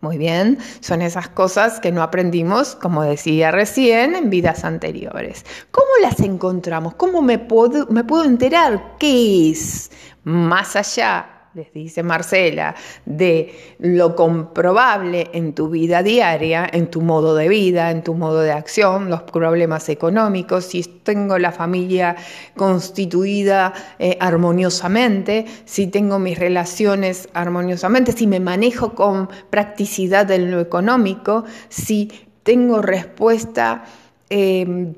Muy 0.00 0.18
bien, 0.18 0.58
son 0.80 1.00
esas 1.00 1.28
cosas 1.28 1.78
que 1.78 1.92
no 1.92 2.02
aprendimos, 2.02 2.74
como 2.74 3.04
decía 3.04 3.52
recién, 3.52 4.16
en 4.16 4.30
vidas 4.30 4.64
anteriores. 4.64 5.46
¿Cómo 5.70 5.90
las 6.00 6.18
encontramos? 6.18 6.94
¿Cómo 6.96 7.22
me 7.22 7.38
puedo, 7.38 7.86
me 7.86 8.02
puedo 8.02 8.24
enterar 8.24 8.96
qué 8.98 9.50
es? 9.50 9.92
Más 10.24 10.74
allá 10.74 11.41
les 11.54 11.70
dice 11.74 12.02
Marcela, 12.02 12.74
de 13.04 13.54
lo 13.78 14.16
comprobable 14.16 15.28
en 15.34 15.52
tu 15.54 15.68
vida 15.68 16.02
diaria, 16.02 16.66
en 16.72 16.90
tu 16.90 17.02
modo 17.02 17.34
de 17.34 17.48
vida, 17.48 17.90
en 17.90 18.02
tu 18.02 18.14
modo 18.14 18.40
de 18.40 18.52
acción, 18.52 19.10
los 19.10 19.22
problemas 19.22 19.90
económicos, 19.90 20.64
si 20.64 20.82
tengo 20.82 21.38
la 21.38 21.52
familia 21.52 22.16
constituida 22.56 23.74
eh, 23.98 24.16
armoniosamente, 24.18 25.44
si 25.66 25.88
tengo 25.88 26.18
mis 26.18 26.38
relaciones 26.38 27.28
armoniosamente, 27.34 28.12
si 28.12 28.26
me 28.26 28.40
manejo 28.40 28.94
con 28.94 29.28
practicidad 29.50 30.30
en 30.30 30.50
lo 30.50 30.58
económico, 30.58 31.44
si 31.68 32.10
tengo 32.44 32.80
respuesta, 32.80 33.84
em, 34.30 34.94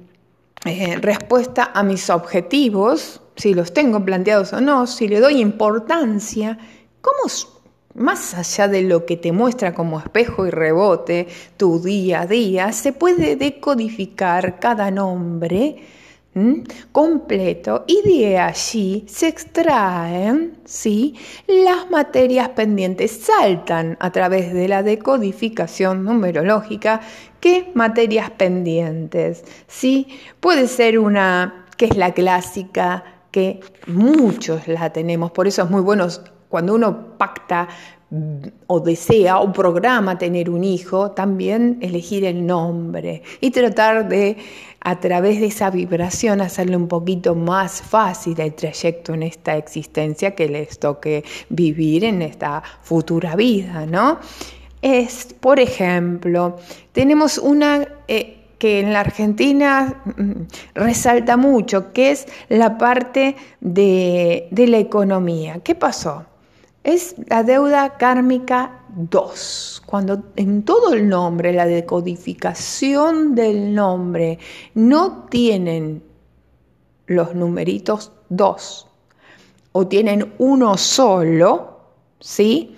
eh, 0.64 0.97
respuesta 1.01 1.73
a 1.75 1.83
mis 1.83 2.09
objetivos, 2.11 3.21
si 3.37 3.55
los 3.55 3.73
tengo 3.73 4.05
planteados 4.05 4.53
o 4.53 4.61
no, 4.61 4.87
si 4.87 5.09
le 5.09 5.20
doy 5.20 5.40
importancia, 5.40 6.59
¿cómo 7.01 7.29
más 7.94 8.35
allá 8.35 8.68
de 8.68 8.83
lo 8.83 9.07
que 9.07 9.16
te 9.16 9.33
muestra 9.33 9.73
como 9.73 10.01
espejo 10.01 10.47
y 10.47 10.51
rebote 10.51 11.29
tu 11.57 11.81
día 11.81 12.23
a 12.23 12.27
día, 12.27 12.73
se 12.73 12.92
puede 12.92 13.37
decodificar 13.37 14.59
cada 14.59 14.90
nombre 14.90 15.77
completo 16.90 17.85
y 17.87 18.03
de 18.03 18.38
allí 18.38 19.05
se 19.07 19.29
extraen 19.29 20.59
¿sí? 20.64 21.14
las 21.47 21.88
materias 21.90 22.49
pendientes, 22.49 23.20
saltan 23.23 23.97
a 24.01 24.11
través 24.11 24.53
de 24.53 24.66
la 24.66 24.83
decodificación 24.83 26.03
numerológica 26.03 27.01
qué 27.38 27.70
materias 27.75 28.31
pendientes. 28.31 29.44
¿sí? 29.68 30.09
Puede 30.40 30.66
ser 30.66 30.99
una 30.99 31.66
que 31.77 31.87
es 31.87 31.97
la 31.97 32.12
clásica 32.12 33.13
que 33.35 33.59
muchos 33.88 34.68
la 34.68 34.92
tenemos, 34.92 35.33
por 35.33 35.49
eso 35.49 35.64
es 35.64 35.68
muy 35.68 35.81
bueno 35.81 36.07
cuando 36.49 36.73
uno 36.73 37.18
pacta 37.18 37.66
mm, 38.11 38.37
o 38.68 38.79
desea 38.79 39.40
o 39.40 39.53
programa 39.53 40.16
tener 40.16 40.49
un 40.49 40.62
hijo, 40.62 41.11
también 41.11 41.79
elegir 41.81 42.25
el 42.27 42.47
nombre 42.47 43.25
y 43.40 43.51
tratar 43.51 44.09
de 44.09 44.37
a 44.79 45.01
través 45.01 45.40
de 45.40 45.47
esa 45.47 45.68
vibración 45.70 46.42
hacerle 46.42 46.77
un 46.77 46.87
poquito 46.87 47.35
más 47.35 47.83
fácil 47.83 48.38
el 48.38 48.55
trayecto 48.55 49.14
en 49.14 49.25
esta 49.25 49.57
existencia 49.57 50.37
que 50.37 50.49
les 50.49 50.79
toque 50.79 51.25
vivir 51.49 52.05
en 52.05 52.23
esta 52.23 52.62
futura 52.83 53.35
vida, 53.35 53.85
¿no? 53.85 54.20
Es, 54.81 55.35
por 55.40 55.59
ejemplo, 55.59 56.57
tenemos 56.92 57.38
una 57.38 57.88
eh, 58.07 58.43
que 58.64 58.81
en 58.81 58.94
la 58.94 59.00
Argentina 59.00 60.03
mm, 60.07 60.33
resalta 60.74 61.37
mucho, 61.37 61.92
que 61.92 62.12
es 62.12 62.27
la 62.48 62.79
parte 62.79 63.37
de, 63.61 64.48
la 64.50 64.79
economía. 64.79 65.61
¿Qué 65.62 65.74
pasó? 65.74 66.24
Es 66.83 67.14
la 67.27 67.42
deuda 67.42 67.98
kármica 67.98 68.81
2. 68.96 69.83
Cuando 69.85 70.22
en 70.37 70.62
todo 70.62 70.94
el 70.94 71.11
nombre, 71.11 71.53
la 71.53 71.66
decodificación 71.66 73.35
del 73.35 73.74
nombre, 73.74 74.38
no 74.72 75.27
tienen 75.29 76.03
los 77.05 77.35
numeritos 77.35 78.12
2 78.31 78.87
o 79.72 79.87
tienen 79.87 80.33
uno 80.38 80.79
solo, 80.79 81.81
¿sí? 82.18 82.74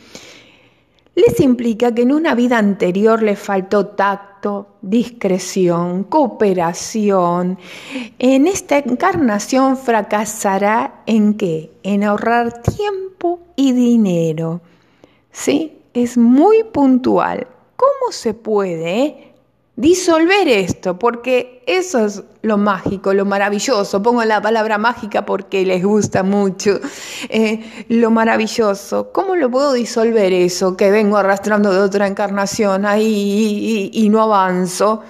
Les 1.15 1.39
implica 1.39 1.95
que 1.95 2.03
en 2.03 2.11
una 2.11 2.35
vida 2.35 2.59
anterior 2.59 3.23
le 3.23 3.37
faltó 3.37 3.87
tacto 3.87 4.36
discreción, 4.83 6.05
cooperación. 6.05 7.59
En 8.19 8.47
esta 8.47 8.79
encarnación 8.79 9.77
fracasará 9.77 11.03
en 11.07 11.35
qué? 11.35 11.71
En 11.83 12.05
ahorrar 12.05 12.63
tiempo 12.63 13.41
y 13.57 13.73
dinero. 13.73 14.61
¿Sí? 15.33 15.79
Es 15.95 16.17
muy 16.17 16.65
puntual. 16.65 17.47
¿Cómo 17.77 18.13
se 18.13 18.35
puede 18.35 19.33
disolver 19.77 20.49
esto? 20.49 20.99
Porque 20.99 21.63
eso 21.67 22.07
es 22.07 22.23
lo 22.47 22.57
mágico, 22.57 23.13
lo 23.13 23.25
maravilloso. 23.25 24.03
Pongo 24.03 24.25
la 24.25 24.41
palabra 24.41 24.79
mágica 24.79 25.27
porque 25.27 25.67
les 25.67 25.85
gusta 25.85 26.23
mucho. 26.23 26.81
Eh, 27.29 27.87
lo 27.89 28.11
maravilloso. 28.11 29.13
¿Cómo 29.13 29.35
lo 29.35 29.51
puedo 29.51 29.73
disolver 29.73 30.33
eso 30.33 30.77
que 30.77 30.91
vengo 30.91 31.17
arrastrando 31.17 31.73
de 31.73 31.81
otra 31.81 32.07
encarnación 32.07 32.87
ahí 32.87 33.91
y, 33.93 34.05
y 34.05 34.09
no 34.09 34.23
avanzo? 34.23 35.03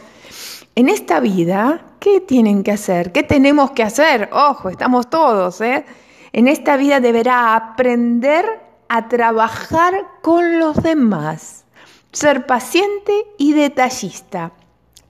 En 0.75 0.89
esta 0.89 1.21
vida, 1.21 1.83
¿qué 2.01 2.21
tienen 2.21 2.63
que 2.63 2.73
hacer? 2.73 3.13
¿Qué 3.13 3.23
tenemos 3.23 3.71
que 3.73 3.83
hacer? 3.83 4.29
Ojo, 4.33 4.69
estamos 4.69 5.09
todos, 5.09 5.61
¿eh? 5.61 5.85
En 6.33 6.49
esta 6.49 6.77
vida 6.77 7.01
deberá 7.01 7.55
aprender 7.55 8.45
a 8.89 9.09
trabajar 9.09 9.95
con 10.23 10.59
los 10.59 10.83
demás, 10.83 11.65
ser 12.13 12.47
paciente 12.47 13.13
y 13.39 13.53
detallista. 13.53 14.53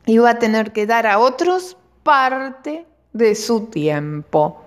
Y 0.06 0.18
va 0.18 0.30
a 0.30 0.38
tener 0.38 0.72
que 0.72 0.86
dar 0.86 1.06
a 1.06 1.18
otros 1.18 1.76
parte 2.06 2.86
de 3.12 3.34
su 3.34 3.66
tiempo. 3.66 4.62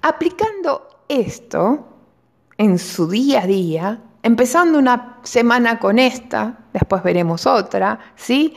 Aplicando 0.00 1.00
esto 1.08 1.84
en 2.56 2.78
su 2.78 3.08
día 3.08 3.42
a 3.42 3.46
día, 3.48 4.00
empezando 4.22 4.78
una 4.78 5.18
semana 5.24 5.80
con 5.80 5.98
esta, 5.98 6.56
después 6.72 7.02
veremos 7.02 7.48
otra, 7.48 7.98
¿sí? 8.14 8.54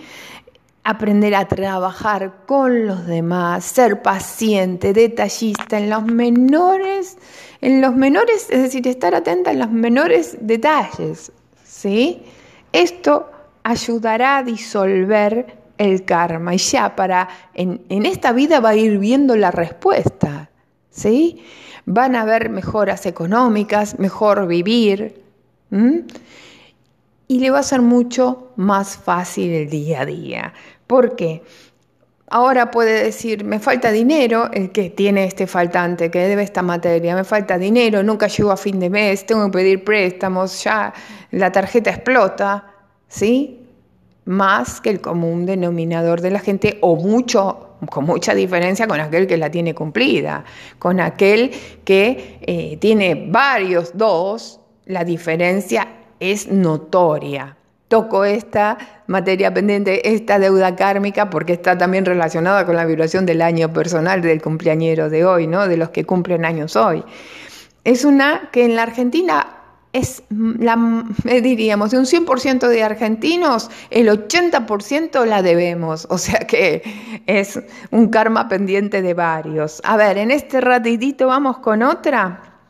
Aprender 0.83 1.33
a 1.33 1.47
trabajar 1.47 2.45
con 2.45 2.85
los 2.85 3.07
demás, 3.07 3.65
ser 3.65 4.03
paciente, 4.03 4.93
detallista 4.93 5.79
en 5.79 5.89
los 5.89 6.03
menores, 6.05 7.17
en 7.59 7.81
los 7.81 7.95
menores, 7.95 8.51
es 8.51 8.61
decir, 8.61 8.87
estar 8.87 9.15
atenta 9.15 9.51
en 9.51 9.59
los 9.59 9.71
menores 9.71 10.37
detalles, 10.41 11.31
¿sí? 11.63 12.23
Esto 12.71 13.31
ayudará 13.63 14.37
a 14.37 14.43
disolver 14.43 15.58
el 15.79 16.05
karma 16.05 16.53
y 16.53 16.57
ya 16.57 16.95
para 16.95 17.27
en, 17.55 17.81
esta 18.05 18.33
vida 18.33 18.59
va 18.59 18.69
a 18.69 18.75
ir 18.75 18.99
viendo 18.99 19.35
la 19.35 19.49
respuesta, 19.49 20.51
¿sí? 20.91 21.43
Van 21.85 22.15
a 22.15 22.21
haber 22.21 22.49
mejoras 22.49 23.07
económicas, 23.07 23.97
mejor 23.97 24.45
vivir 24.45 25.23
y 27.27 27.39
le 27.39 27.49
va 27.49 27.59
a 27.59 27.63
ser 27.63 27.81
mucho 27.81 28.51
más 28.57 28.97
fácil 28.97 29.51
el 29.51 29.69
día 29.69 30.01
a 30.01 30.05
día. 30.05 30.53
¿Por 30.85 31.15
qué? 31.15 31.43
Ahora 32.31 32.69
puede 32.69 33.03
decir, 33.03 33.43
me 33.43 33.59
falta 33.59 33.91
dinero, 33.91 34.51
el 34.53 34.71
que 34.71 34.89
tiene 34.91 35.23
este 35.23 35.47
faltante, 35.47 36.11
que 36.11 36.19
debe 36.19 36.43
esta 36.43 36.61
materia, 36.61 37.15
me 37.15 37.23
falta 37.23 37.57
dinero, 37.57 38.03
nunca 38.03 38.27
llego 38.27 38.51
a 38.51 38.57
fin 38.57 38.79
de 38.79 38.89
mes, 38.89 39.25
tengo 39.25 39.45
que 39.45 39.51
pedir 39.51 39.83
préstamos, 39.83 40.63
ya 40.63 40.93
la 41.31 41.51
tarjeta 41.51 41.89
explota, 41.89 42.65
¿sí? 43.07 43.58
Más 44.25 44.81
que 44.81 44.89
el 44.89 45.01
común 45.01 45.45
denominador 45.45 46.21
de 46.21 46.31
la 46.31 46.39
gente 46.39 46.77
o 46.81 46.95
mucho, 46.95 47.77
con 47.89 48.05
mucha 48.05 48.33
diferencia 48.33 48.87
con 48.87 48.99
aquel 48.99 49.27
que 49.27 49.37
la 49.37 49.49
tiene 49.49 49.73
cumplida, 49.73 50.43
con 50.77 50.99
aquel 50.99 51.51
que 51.83 52.39
eh, 52.41 52.77
tiene 52.77 53.27
varios 53.29 53.97
dos, 53.97 54.59
la 54.85 55.03
diferencia 55.03 55.87
es 56.19 56.51
notoria. 56.51 57.55
Toco 57.87 58.23
esta 58.23 58.77
materia 59.07 59.51
pendiente, 59.51 60.13
esta 60.13 60.37
deuda 60.37 60.75
kármica, 60.75 61.31
porque 61.31 61.53
está 61.53 61.75
también 61.77 62.05
relacionada 62.05 62.65
con 62.65 62.75
la 62.75 62.85
vibración 62.85 63.25
del 63.25 63.41
año 63.41 63.73
personal 63.73 64.21
del 64.21 64.41
cumpleañero 64.41 65.09
de 65.09 65.25
hoy, 65.25 65.47
¿no? 65.47 65.67
de 65.67 65.77
los 65.77 65.89
que 65.89 66.05
cumplen 66.05 66.45
años 66.45 66.75
hoy. 66.75 67.03
Es 67.83 68.05
una 68.05 68.49
que 68.51 68.65
en 68.65 68.75
la 68.75 68.83
Argentina 68.83 69.58
es 69.93 70.23
la, 70.29 71.05
eh, 71.25 71.41
diríamos, 71.41 71.91
de 71.91 71.97
un 71.97 72.05
100% 72.05 72.67
de 72.67 72.83
argentinos, 72.83 73.69
el 73.89 74.09
80% 74.09 75.25
la 75.25 75.41
debemos, 75.41 76.07
o 76.09 76.17
sea 76.17 76.39
que 76.39 77.21
es 77.25 77.59
un 77.91 78.09
karma 78.09 78.47
pendiente 78.47 79.01
de 79.01 79.13
varios. 79.13 79.81
A 79.83 79.97
ver, 79.97 80.17
en 80.17 80.31
este 80.31 80.61
ratitito 80.61 81.27
vamos 81.27 81.59
con 81.59 81.83
otra, 81.83 82.61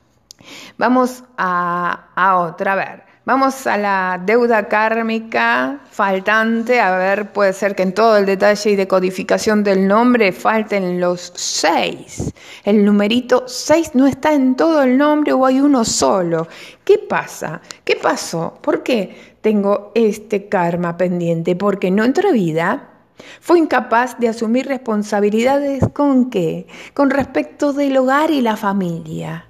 vamos 0.77 1.23
a, 1.37 2.09
a 2.15 2.37
otra, 2.37 2.73
a 2.73 2.75
ver. 2.75 3.08
Vamos 3.25 3.67
a 3.67 3.77
la 3.77 4.21
deuda 4.25 4.67
kármica 4.67 5.81
faltante. 5.91 6.79
A 6.79 6.97
ver, 6.97 7.31
puede 7.31 7.53
ser 7.53 7.75
que 7.75 7.83
en 7.83 7.93
todo 7.93 8.17
el 8.17 8.25
detalle 8.25 8.71
y 8.71 8.75
decodificación 8.75 9.63
del 9.63 9.87
nombre 9.87 10.31
falten 10.31 10.99
los 10.99 11.33
seis. 11.35 12.33
El 12.63 12.83
numerito 12.85 13.43
seis 13.45 13.91
no 13.93 14.07
está 14.07 14.33
en 14.33 14.55
todo 14.55 14.81
el 14.81 14.97
nombre 14.97 15.33
o 15.33 15.45
hay 15.45 15.59
uno 15.59 15.83
solo. 15.83 16.47
¿Qué 16.85 16.97
pasa? 16.97 17.61
¿Qué 17.83 17.97
pasó? 17.97 18.57
¿Por 18.61 18.83
qué 18.83 19.35
tengo 19.41 19.91
este 19.95 20.47
karma 20.47 20.95
pendiente? 20.95 21.55
Porque 21.55 21.87
en 21.87 21.99
otra 21.99 22.31
vida 22.31 22.89
fue 23.41 23.59
incapaz 23.59 24.17
de 24.17 24.29
asumir 24.29 24.65
responsabilidades 24.65 25.83
con 25.93 26.29
qué? 26.29 26.67
Con 26.93 27.09
respecto 27.09 27.73
del 27.73 27.97
hogar 27.97 28.31
y 28.31 28.41
la 28.41 28.55
familia. 28.55 29.45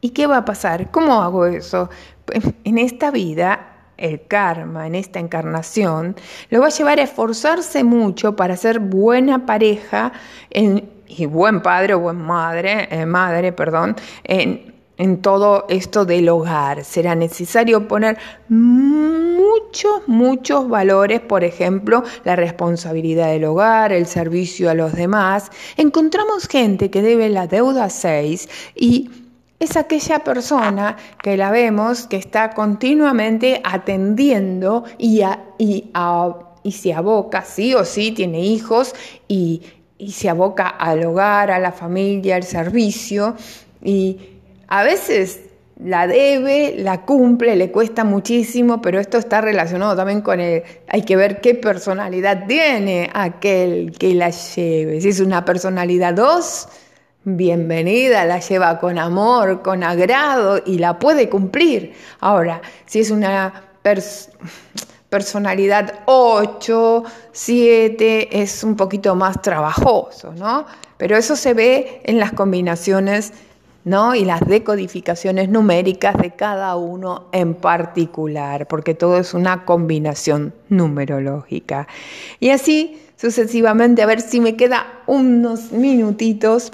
¿Y 0.00 0.10
qué 0.10 0.26
va 0.26 0.38
a 0.38 0.44
pasar? 0.46 0.90
¿Cómo 0.90 1.20
hago 1.22 1.44
eso? 1.44 1.90
En 2.64 2.78
esta 2.78 3.10
vida, 3.10 3.70
el 3.96 4.26
karma, 4.26 4.86
en 4.86 4.94
esta 4.94 5.18
encarnación, 5.18 6.16
lo 6.48 6.60
va 6.60 6.66
a 6.66 6.70
llevar 6.70 6.98
a 6.98 7.02
esforzarse 7.02 7.84
mucho 7.84 8.36
para 8.36 8.56
ser 8.56 8.80
buena 8.80 9.46
pareja 9.46 10.12
y 10.50 11.26
buen 11.26 11.62
padre 11.62 11.94
o 11.94 12.00
buen 12.00 12.16
madre, 12.16 12.88
eh, 12.90 13.06
madre, 13.06 13.52
perdón, 13.52 13.96
en, 14.24 14.74
en 14.96 15.22
todo 15.22 15.66
esto 15.68 16.04
del 16.04 16.28
hogar. 16.28 16.84
Será 16.84 17.14
necesario 17.14 17.88
poner 17.88 18.18
muchos, 18.48 20.06
muchos 20.06 20.68
valores, 20.68 21.20
por 21.20 21.42
ejemplo, 21.42 22.04
la 22.24 22.36
responsabilidad 22.36 23.28
del 23.28 23.44
hogar, 23.44 23.92
el 23.92 24.06
servicio 24.06 24.70
a 24.70 24.74
los 24.74 24.94
demás. 24.94 25.50
Encontramos 25.76 26.48
gente 26.48 26.90
que 26.90 27.02
debe 27.02 27.28
la 27.28 27.46
deuda 27.46 27.88
6 27.88 28.48
y 28.74 29.10
es 29.60 29.76
aquella 29.76 30.20
persona 30.20 30.96
que 31.22 31.36
la 31.36 31.50
vemos 31.50 32.06
que 32.06 32.16
está 32.16 32.50
continuamente 32.50 33.60
atendiendo 33.62 34.84
y, 34.96 35.22
se 36.70 36.94
aboca, 36.94 37.42
sí 37.44 37.74
o 37.74 37.84
sí, 37.84 38.12
tiene 38.12 38.40
hijos 38.40 38.94
y, 39.28 39.62
se 40.08 40.30
aboca 40.30 40.66
al 40.66 41.04
hogar, 41.04 41.50
a 41.50 41.58
la 41.58 41.72
familia, 41.72 42.36
al 42.36 42.44
servicio 42.44 43.36
y 43.84 44.18
a 44.66 44.82
veces 44.82 45.40
la 45.78 46.06
debe, 46.06 46.76
la 46.78 47.02
cumple, 47.04 47.54
le 47.54 47.70
cuesta 47.70 48.02
muchísimo, 48.02 48.80
pero 48.80 48.98
esto 48.98 49.18
está 49.18 49.42
relacionado 49.42 49.94
también 49.94 50.22
con 50.22 50.40
el, 50.40 50.62
hay 50.88 51.02
que 51.02 51.16
ver 51.16 51.42
qué 51.42 51.54
personalidad 51.54 52.46
tiene 52.46 53.10
aquel 53.12 53.92
que 53.98 54.14
la 54.14 54.30
lleve. 54.30 55.02
Si 55.02 55.08
es 55.08 55.20
una 55.20 55.44
personalidad 55.44 56.14
2, 56.14 56.68
bienvenida, 57.24 58.24
la 58.24 58.40
lleva 58.40 58.78
con 58.78 58.98
amor, 58.98 59.62
con 59.62 59.82
agrado 59.82 60.62
y 60.64 60.78
la 60.78 60.98
puede 60.98 61.28
cumplir. 61.28 61.94
Ahora, 62.20 62.62
si 62.86 63.00
es 63.00 63.10
una 63.10 63.64
personalidad 65.08 66.00
8, 66.06 67.04
7, 67.32 68.42
es 68.42 68.64
un 68.64 68.76
poquito 68.76 69.14
más 69.14 69.42
trabajoso, 69.42 70.32
¿no? 70.34 70.66
Pero 70.96 71.16
eso 71.16 71.36
se 71.36 71.54
ve 71.54 72.00
en 72.04 72.18
las 72.18 72.32
combinaciones 72.32 73.32
¿no? 73.84 74.14
y 74.14 74.24
las 74.24 74.40
decodificaciones 74.46 75.48
numéricas 75.48 76.16
de 76.18 76.32
cada 76.32 76.76
uno 76.76 77.28
en 77.32 77.54
particular, 77.54 78.66
porque 78.66 78.94
todo 78.94 79.18
es 79.18 79.32
una 79.32 79.64
combinación 79.64 80.52
numerológica. 80.68 81.88
Y 82.38 82.50
así 82.50 83.00
sucesivamente, 83.16 84.02
a 84.02 84.06
ver 84.06 84.20
si 84.20 84.40
me 84.40 84.56
queda 84.56 84.86
unos 85.06 85.72
minutitos. 85.72 86.72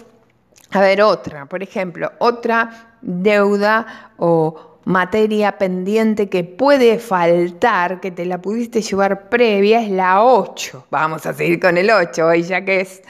A 0.77 0.81
ver, 0.81 1.01
otra, 1.01 1.47
por 1.47 1.63
ejemplo, 1.63 2.13
otra 2.19 2.99
deuda 3.01 4.11
o 4.19 4.77
materia 4.85 5.57
pendiente 5.57 6.29
que 6.29 6.45
puede 6.45 6.99
faltar, 6.99 7.99
que 7.99 8.11
te 8.11 8.27
la 8.27 8.43
pudiste 8.43 8.83
llevar 8.83 9.31
previa, 9.31 9.81
es 9.81 9.91
la 9.91 10.23
8. 10.23 10.89
Vamos 10.91 11.25
a 11.25 11.33
seguir 11.33 11.61
con 11.61 11.79
el 11.79 11.89
8 11.89 12.27
hoy, 12.27 12.43
ya 12.43 12.63
que 12.63 12.83
es 12.83 13.03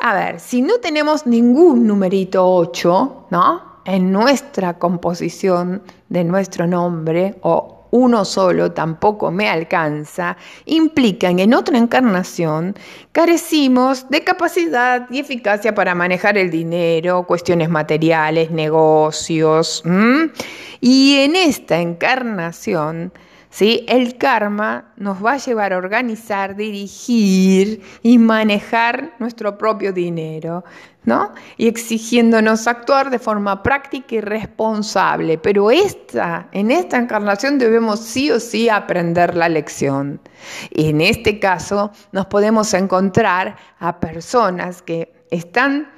a 0.00 0.14
ver, 0.14 0.40
si 0.40 0.62
no 0.62 0.78
tenemos 0.78 1.28
ningún 1.28 1.86
numerito 1.86 2.44
8, 2.44 3.26
¿no? 3.30 3.62
En 3.84 4.10
nuestra 4.10 4.76
composición 4.76 5.82
de 6.08 6.24
nuestro 6.24 6.66
nombre 6.66 7.36
o 7.42 7.79
uno 7.90 8.24
solo 8.24 8.72
tampoco 8.72 9.30
me 9.30 9.48
alcanza, 9.48 10.36
implican 10.64 11.38
en 11.38 11.54
otra 11.54 11.78
encarnación 11.78 12.74
carecimos 13.12 14.08
de 14.08 14.22
capacidad 14.22 15.06
y 15.10 15.18
eficacia 15.18 15.74
para 15.74 15.94
manejar 15.94 16.38
el 16.38 16.50
dinero, 16.50 17.24
cuestiones 17.24 17.68
materiales, 17.68 18.50
negocios. 18.50 19.82
Y 20.80 21.16
en 21.18 21.36
esta 21.36 21.80
encarnación 21.80 23.12
¿sí? 23.50 23.84
El 23.88 24.16
karma 24.16 24.92
nos 24.96 25.24
va 25.24 25.32
a 25.32 25.36
llevar 25.36 25.72
a 25.72 25.78
organizar, 25.78 26.56
dirigir 26.56 27.82
y 28.02 28.18
manejar 28.18 29.14
nuestro 29.18 29.58
propio 29.58 29.92
dinero, 29.92 30.64
¿no? 31.04 31.32
Y 31.56 31.66
exigiéndonos 31.66 32.66
actuar 32.66 33.10
de 33.10 33.18
forma 33.18 33.62
práctica 33.62 34.14
y 34.14 34.20
responsable. 34.20 35.38
Pero 35.38 35.70
esta, 35.70 36.48
en 36.52 36.70
esta 36.70 36.96
encarnación 36.96 37.58
debemos 37.58 38.00
sí 38.00 38.30
o 38.30 38.38
sí 38.38 38.68
aprender 38.68 39.36
la 39.36 39.48
lección. 39.48 40.20
Y 40.70 40.90
en 40.90 41.00
este 41.00 41.38
caso 41.38 41.90
nos 42.12 42.26
podemos 42.26 42.72
encontrar 42.72 43.56
a 43.78 43.98
personas 44.00 44.80
que 44.82 45.12
están 45.30 45.90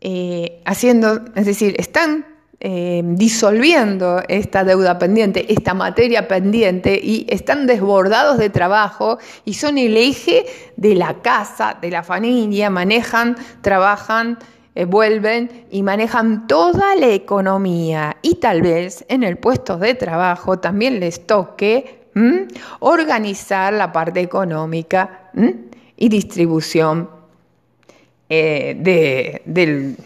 eh, 0.00 0.62
haciendo, 0.64 1.24
es 1.34 1.46
decir, 1.46 1.74
están 1.78 2.37
eh, 2.60 3.02
disolviendo 3.04 4.20
esta 4.26 4.64
deuda 4.64 4.98
pendiente, 4.98 5.52
esta 5.52 5.74
materia 5.74 6.26
pendiente 6.26 6.98
y 7.00 7.24
están 7.28 7.68
desbordados 7.68 8.36
de 8.36 8.50
trabajo 8.50 9.18
y 9.44 9.54
son 9.54 9.78
el 9.78 9.96
eje 9.96 10.44
de 10.76 10.96
la 10.96 11.22
casa, 11.22 11.78
de 11.80 11.92
la 11.92 12.02
familia, 12.02 12.68
manejan, 12.68 13.36
trabajan, 13.60 14.38
eh, 14.74 14.86
vuelven 14.86 15.66
y 15.70 15.84
manejan 15.84 16.48
toda 16.48 16.96
la 16.96 17.06
economía. 17.06 18.16
Y 18.22 18.34
tal 18.36 18.62
vez 18.62 19.04
en 19.08 19.22
el 19.22 19.38
puesto 19.38 19.78
de 19.78 19.94
trabajo 19.94 20.58
también 20.58 20.98
les 20.98 21.28
toque 21.28 21.98
organizar 22.80 23.72
la 23.72 23.92
parte 23.92 24.20
económica 24.20 25.30
y 25.96 26.08
distribución 26.08 27.17
eh, 28.30 28.76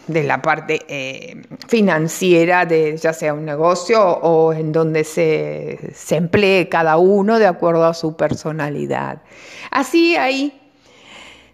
de, 0.07 0.23
la 0.23 0.41
parte 0.41 0.79
eh, 0.87 1.41
financiera 1.67 2.65
de 2.65 2.95
ya 2.95 3.11
sea 3.11 3.33
un 3.33 3.43
negocio 3.43 4.01
o 4.01 4.53
en 4.53 4.71
donde 4.71 5.03
se, 5.03 5.77
se 5.93 6.15
emplee 6.15 6.69
cada 6.69 6.95
uno 6.95 7.37
de 7.37 7.47
acuerdo 7.47 7.85
a 7.85 7.93
su 7.93 8.15
personalidad. 8.15 9.21
Así 9.71 10.15
ahí 10.15 10.57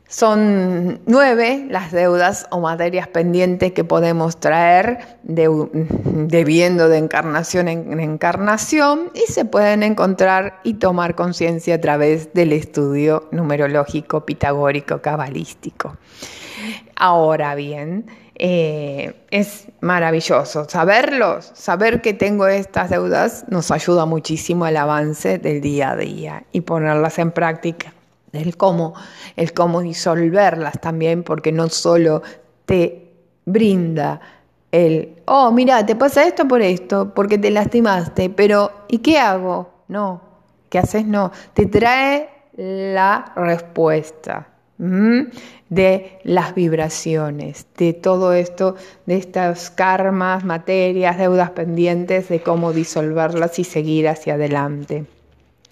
son 0.07 1.01
nueve 1.07 1.65
las 1.69 1.91
deudas 1.91 2.47
o 2.51 2.59
materias 2.59 3.07
pendientes 3.07 3.71
que 3.71 3.83
podemos 3.83 4.39
traer 4.39 5.19
debiendo 5.23 6.87
de 6.87 6.97
encarnación 6.97 7.67
en 7.67 7.99
encarnación 7.99 9.11
y 9.15 9.31
se 9.31 9.45
pueden 9.45 9.81
encontrar 9.81 10.59
y 10.63 10.75
tomar 10.75 11.15
conciencia 11.15 11.75
a 11.75 11.81
través 11.81 12.33
del 12.33 12.53
estudio 12.53 13.27
numerológico 13.31 14.25
pitagórico 14.25 15.01
cabalístico. 15.01 15.95
Ahora 16.95 17.55
bien, 17.55 18.05
eh, 18.35 19.13
es 19.31 19.67
maravilloso 19.81 20.67
saberlos, 20.69 21.51
saber 21.55 22.01
que 22.01 22.13
tengo 22.13 22.47
estas 22.47 22.89
deudas 22.89 23.43
nos 23.49 23.69
ayuda 23.69 24.05
muchísimo 24.05 24.63
al 24.63 24.77
avance 24.77 25.39
del 25.39 25.59
día 25.59 25.91
a 25.91 25.95
día 25.97 26.43
y 26.53 26.61
ponerlas 26.61 27.19
en 27.19 27.31
práctica. 27.31 27.93
El 28.31 28.55
cómo, 28.55 28.93
el 29.35 29.53
cómo 29.53 29.81
disolverlas 29.81 30.79
también, 30.79 31.23
porque 31.23 31.51
no 31.51 31.67
solo 31.67 32.21
te 32.65 33.11
brinda 33.45 34.21
el, 34.71 35.17
oh, 35.25 35.51
mira, 35.51 35.85
te 35.85 35.95
pasa 35.95 36.23
esto 36.23 36.47
por 36.47 36.61
esto, 36.61 37.13
porque 37.13 37.37
te 37.37 37.49
lastimaste, 37.49 38.29
pero 38.29 38.71
¿y 38.87 38.99
qué 38.99 39.17
hago? 39.17 39.69
No, 39.87 40.21
¿qué 40.69 40.79
haces? 40.79 41.05
No, 41.05 41.31
te 41.53 41.65
trae 41.65 42.29
la 42.55 43.33
respuesta 43.35 44.48
de 44.79 46.19
las 46.23 46.55
vibraciones, 46.55 47.67
de 47.77 47.91
todo 47.93 48.31
esto, 48.31 48.75
de 49.05 49.17
estas 49.17 49.69
karmas, 49.69 50.45
materias, 50.45 51.17
deudas 51.17 51.51
pendientes, 51.51 52.29
de 52.29 52.41
cómo 52.41 52.71
disolverlas 52.71 53.59
y 53.59 53.65
seguir 53.65 54.07
hacia 54.07 54.35
adelante. 54.35 55.05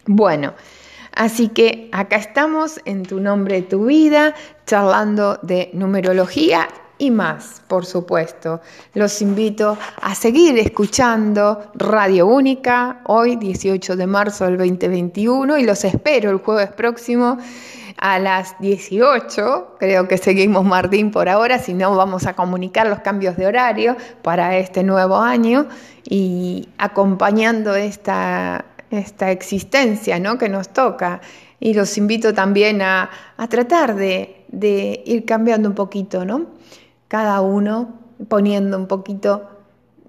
Bueno, 0.05 0.53
así 1.13 1.47
que 1.47 1.89
acá 1.93 2.17
estamos 2.17 2.81
en 2.83 3.03
tu 3.03 3.21
nombre, 3.21 3.61
tu 3.61 3.85
vida, 3.85 4.35
charlando 4.65 5.39
de 5.41 5.69
numerología 5.73 6.67
y 6.97 7.09
más, 7.09 7.61
por 7.67 7.85
supuesto. 7.85 8.59
Los 8.93 9.21
invito 9.21 9.77
a 10.01 10.15
seguir 10.15 10.57
escuchando 10.59 11.71
Radio 11.75 12.27
Única 12.27 13.01
hoy, 13.05 13.37
18 13.37 13.95
de 13.95 14.07
marzo 14.07 14.45
del 14.45 14.57
2021, 14.57 15.59
y 15.59 15.63
los 15.63 15.85
espero 15.85 16.29
el 16.29 16.37
jueves 16.37 16.71
próximo 16.71 17.37
a 17.97 18.19
las 18.19 18.59
18. 18.59 19.75
Creo 19.79 20.07
que 20.07 20.17
seguimos 20.17 20.63
Martín 20.63 21.11
por 21.11 21.29
ahora, 21.29 21.59
si 21.59 21.73
no 21.73 21.95
vamos 21.95 22.25
a 22.25 22.33
comunicar 22.33 22.87
los 22.87 22.99
cambios 22.99 23.35
de 23.37 23.47
horario 23.47 23.97
para 24.21 24.57
este 24.57 24.83
nuevo 24.83 25.17
año 25.17 25.67
y 26.03 26.69
acompañando 26.77 27.75
esta, 27.75 28.65
esta 28.91 29.31
existencia 29.31 30.19
¿no? 30.19 30.37
que 30.37 30.49
nos 30.49 30.69
toca. 30.69 31.21
Y 31.59 31.73
los 31.73 31.97
invito 31.97 32.35
también 32.35 32.83
a, 32.83 33.09
tratar 33.49 33.95
de, 33.95 34.45
de, 34.49 35.01
ir 35.05 35.25
cambiando 35.25 35.67
un 35.69 35.73
poquito, 35.73 36.23
¿no? 36.23 36.45
Cada 37.07 37.41
uno 37.41 37.95
poniendo 38.27 38.77
un 38.77 38.85
poquito 38.85 39.49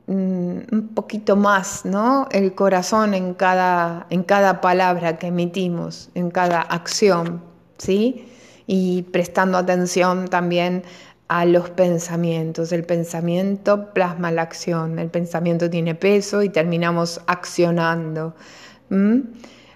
mm, 0.08 0.58
un 0.70 0.90
poquito 0.94 1.36
más, 1.36 1.86
¿no? 1.86 2.28
El 2.32 2.54
corazón 2.54 3.14
en 3.14 3.32
cada, 3.32 4.06
en 4.10 4.24
cada 4.24 4.60
palabra 4.60 5.16
que 5.16 5.28
emitimos, 5.28 6.10
en 6.14 6.30
cada 6.30 6.60
acción. 6.60 7.47
¿Sí? 7.78 8.28
Y 8.66 9.02
prestando 9.02 9.56
atención 9.56 10.28
también 10.28 10.82
a 11.28 11.44
los 11.44 11.70
pensamientos. 11.70 12.72
El 12.72 12.84
pensamiento 12.84 13.92
plasma 13.92 14.30
la 14.30 14.42
acción, 14.42 14.98
el 14.98 15.10
pensamiento 15.10 15.70
tiene 15.70 15.94
peso 15.94 16.42
y 16.42 16.48
terminamos 16.48 17.20
accionando. 17.26 18.34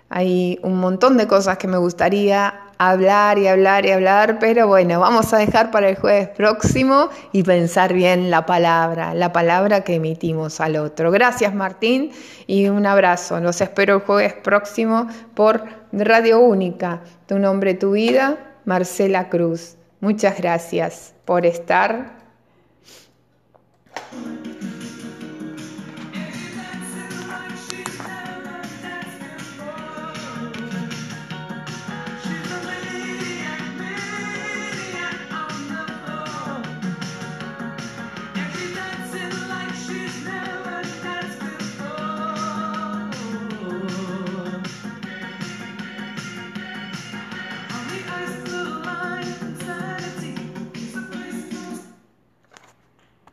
Hay 0.08 0.58
un 0.62 0.78
montón 0.78 1.16
de 1.16 1.26
cosas 1.26 1.58
que 1.58 1.68
me 1.68 1.78
gustaría 1.78 2.61
hablar 2.90 3.38
y 3.38 3.46
hablar 3.46 3.86
y 3.86 3.90
hablar, 3.90 4.38
pero 4.38 4.66
bueno, 4.66 5.00
vamos 5.00 5.32
a 5.32 5.38
dejar 5.38 5.70
para 5.70 5.88
el 5.88 5.96
jueves 5.96 6.28
próximo 6.28 7.08
y 7.32 7.42
pensar 7.42 7.92
bien 7.92 8.30
la 8.30 8.46
palabra, 8.46 9.14
la 9.14 9.32
palabra 9.32 9.82
que 9.84 9.94
emitimos 9.94 10.60
al 10.60 10.76
otro. 10.76 11.10
Gracias 11.10 11.54
Martín 11.54 12.10
y 12.46 12.68
un 12.68 12.86
abrazo. 12.86 13.40
Los 13.40 13.60
espero 13.60 13.96
el 13.96 14.00
jueves 14.00 14.34
próximo 14.34 15.06
por 15.34 15.64
Radio 15.92 16.40
Única. 16.40 17.02
Tu 17.26 17.38
nombre, 17.38 17.74
tu 17.74 17.92
vida, 17.92 18.38
Marcela 18.64 19.28
Cruz. 19.28 19.76
Muchas 20.00 20.36
gracias 20.36 21.14
por 21.24 21.46
estar. 21.46 22.20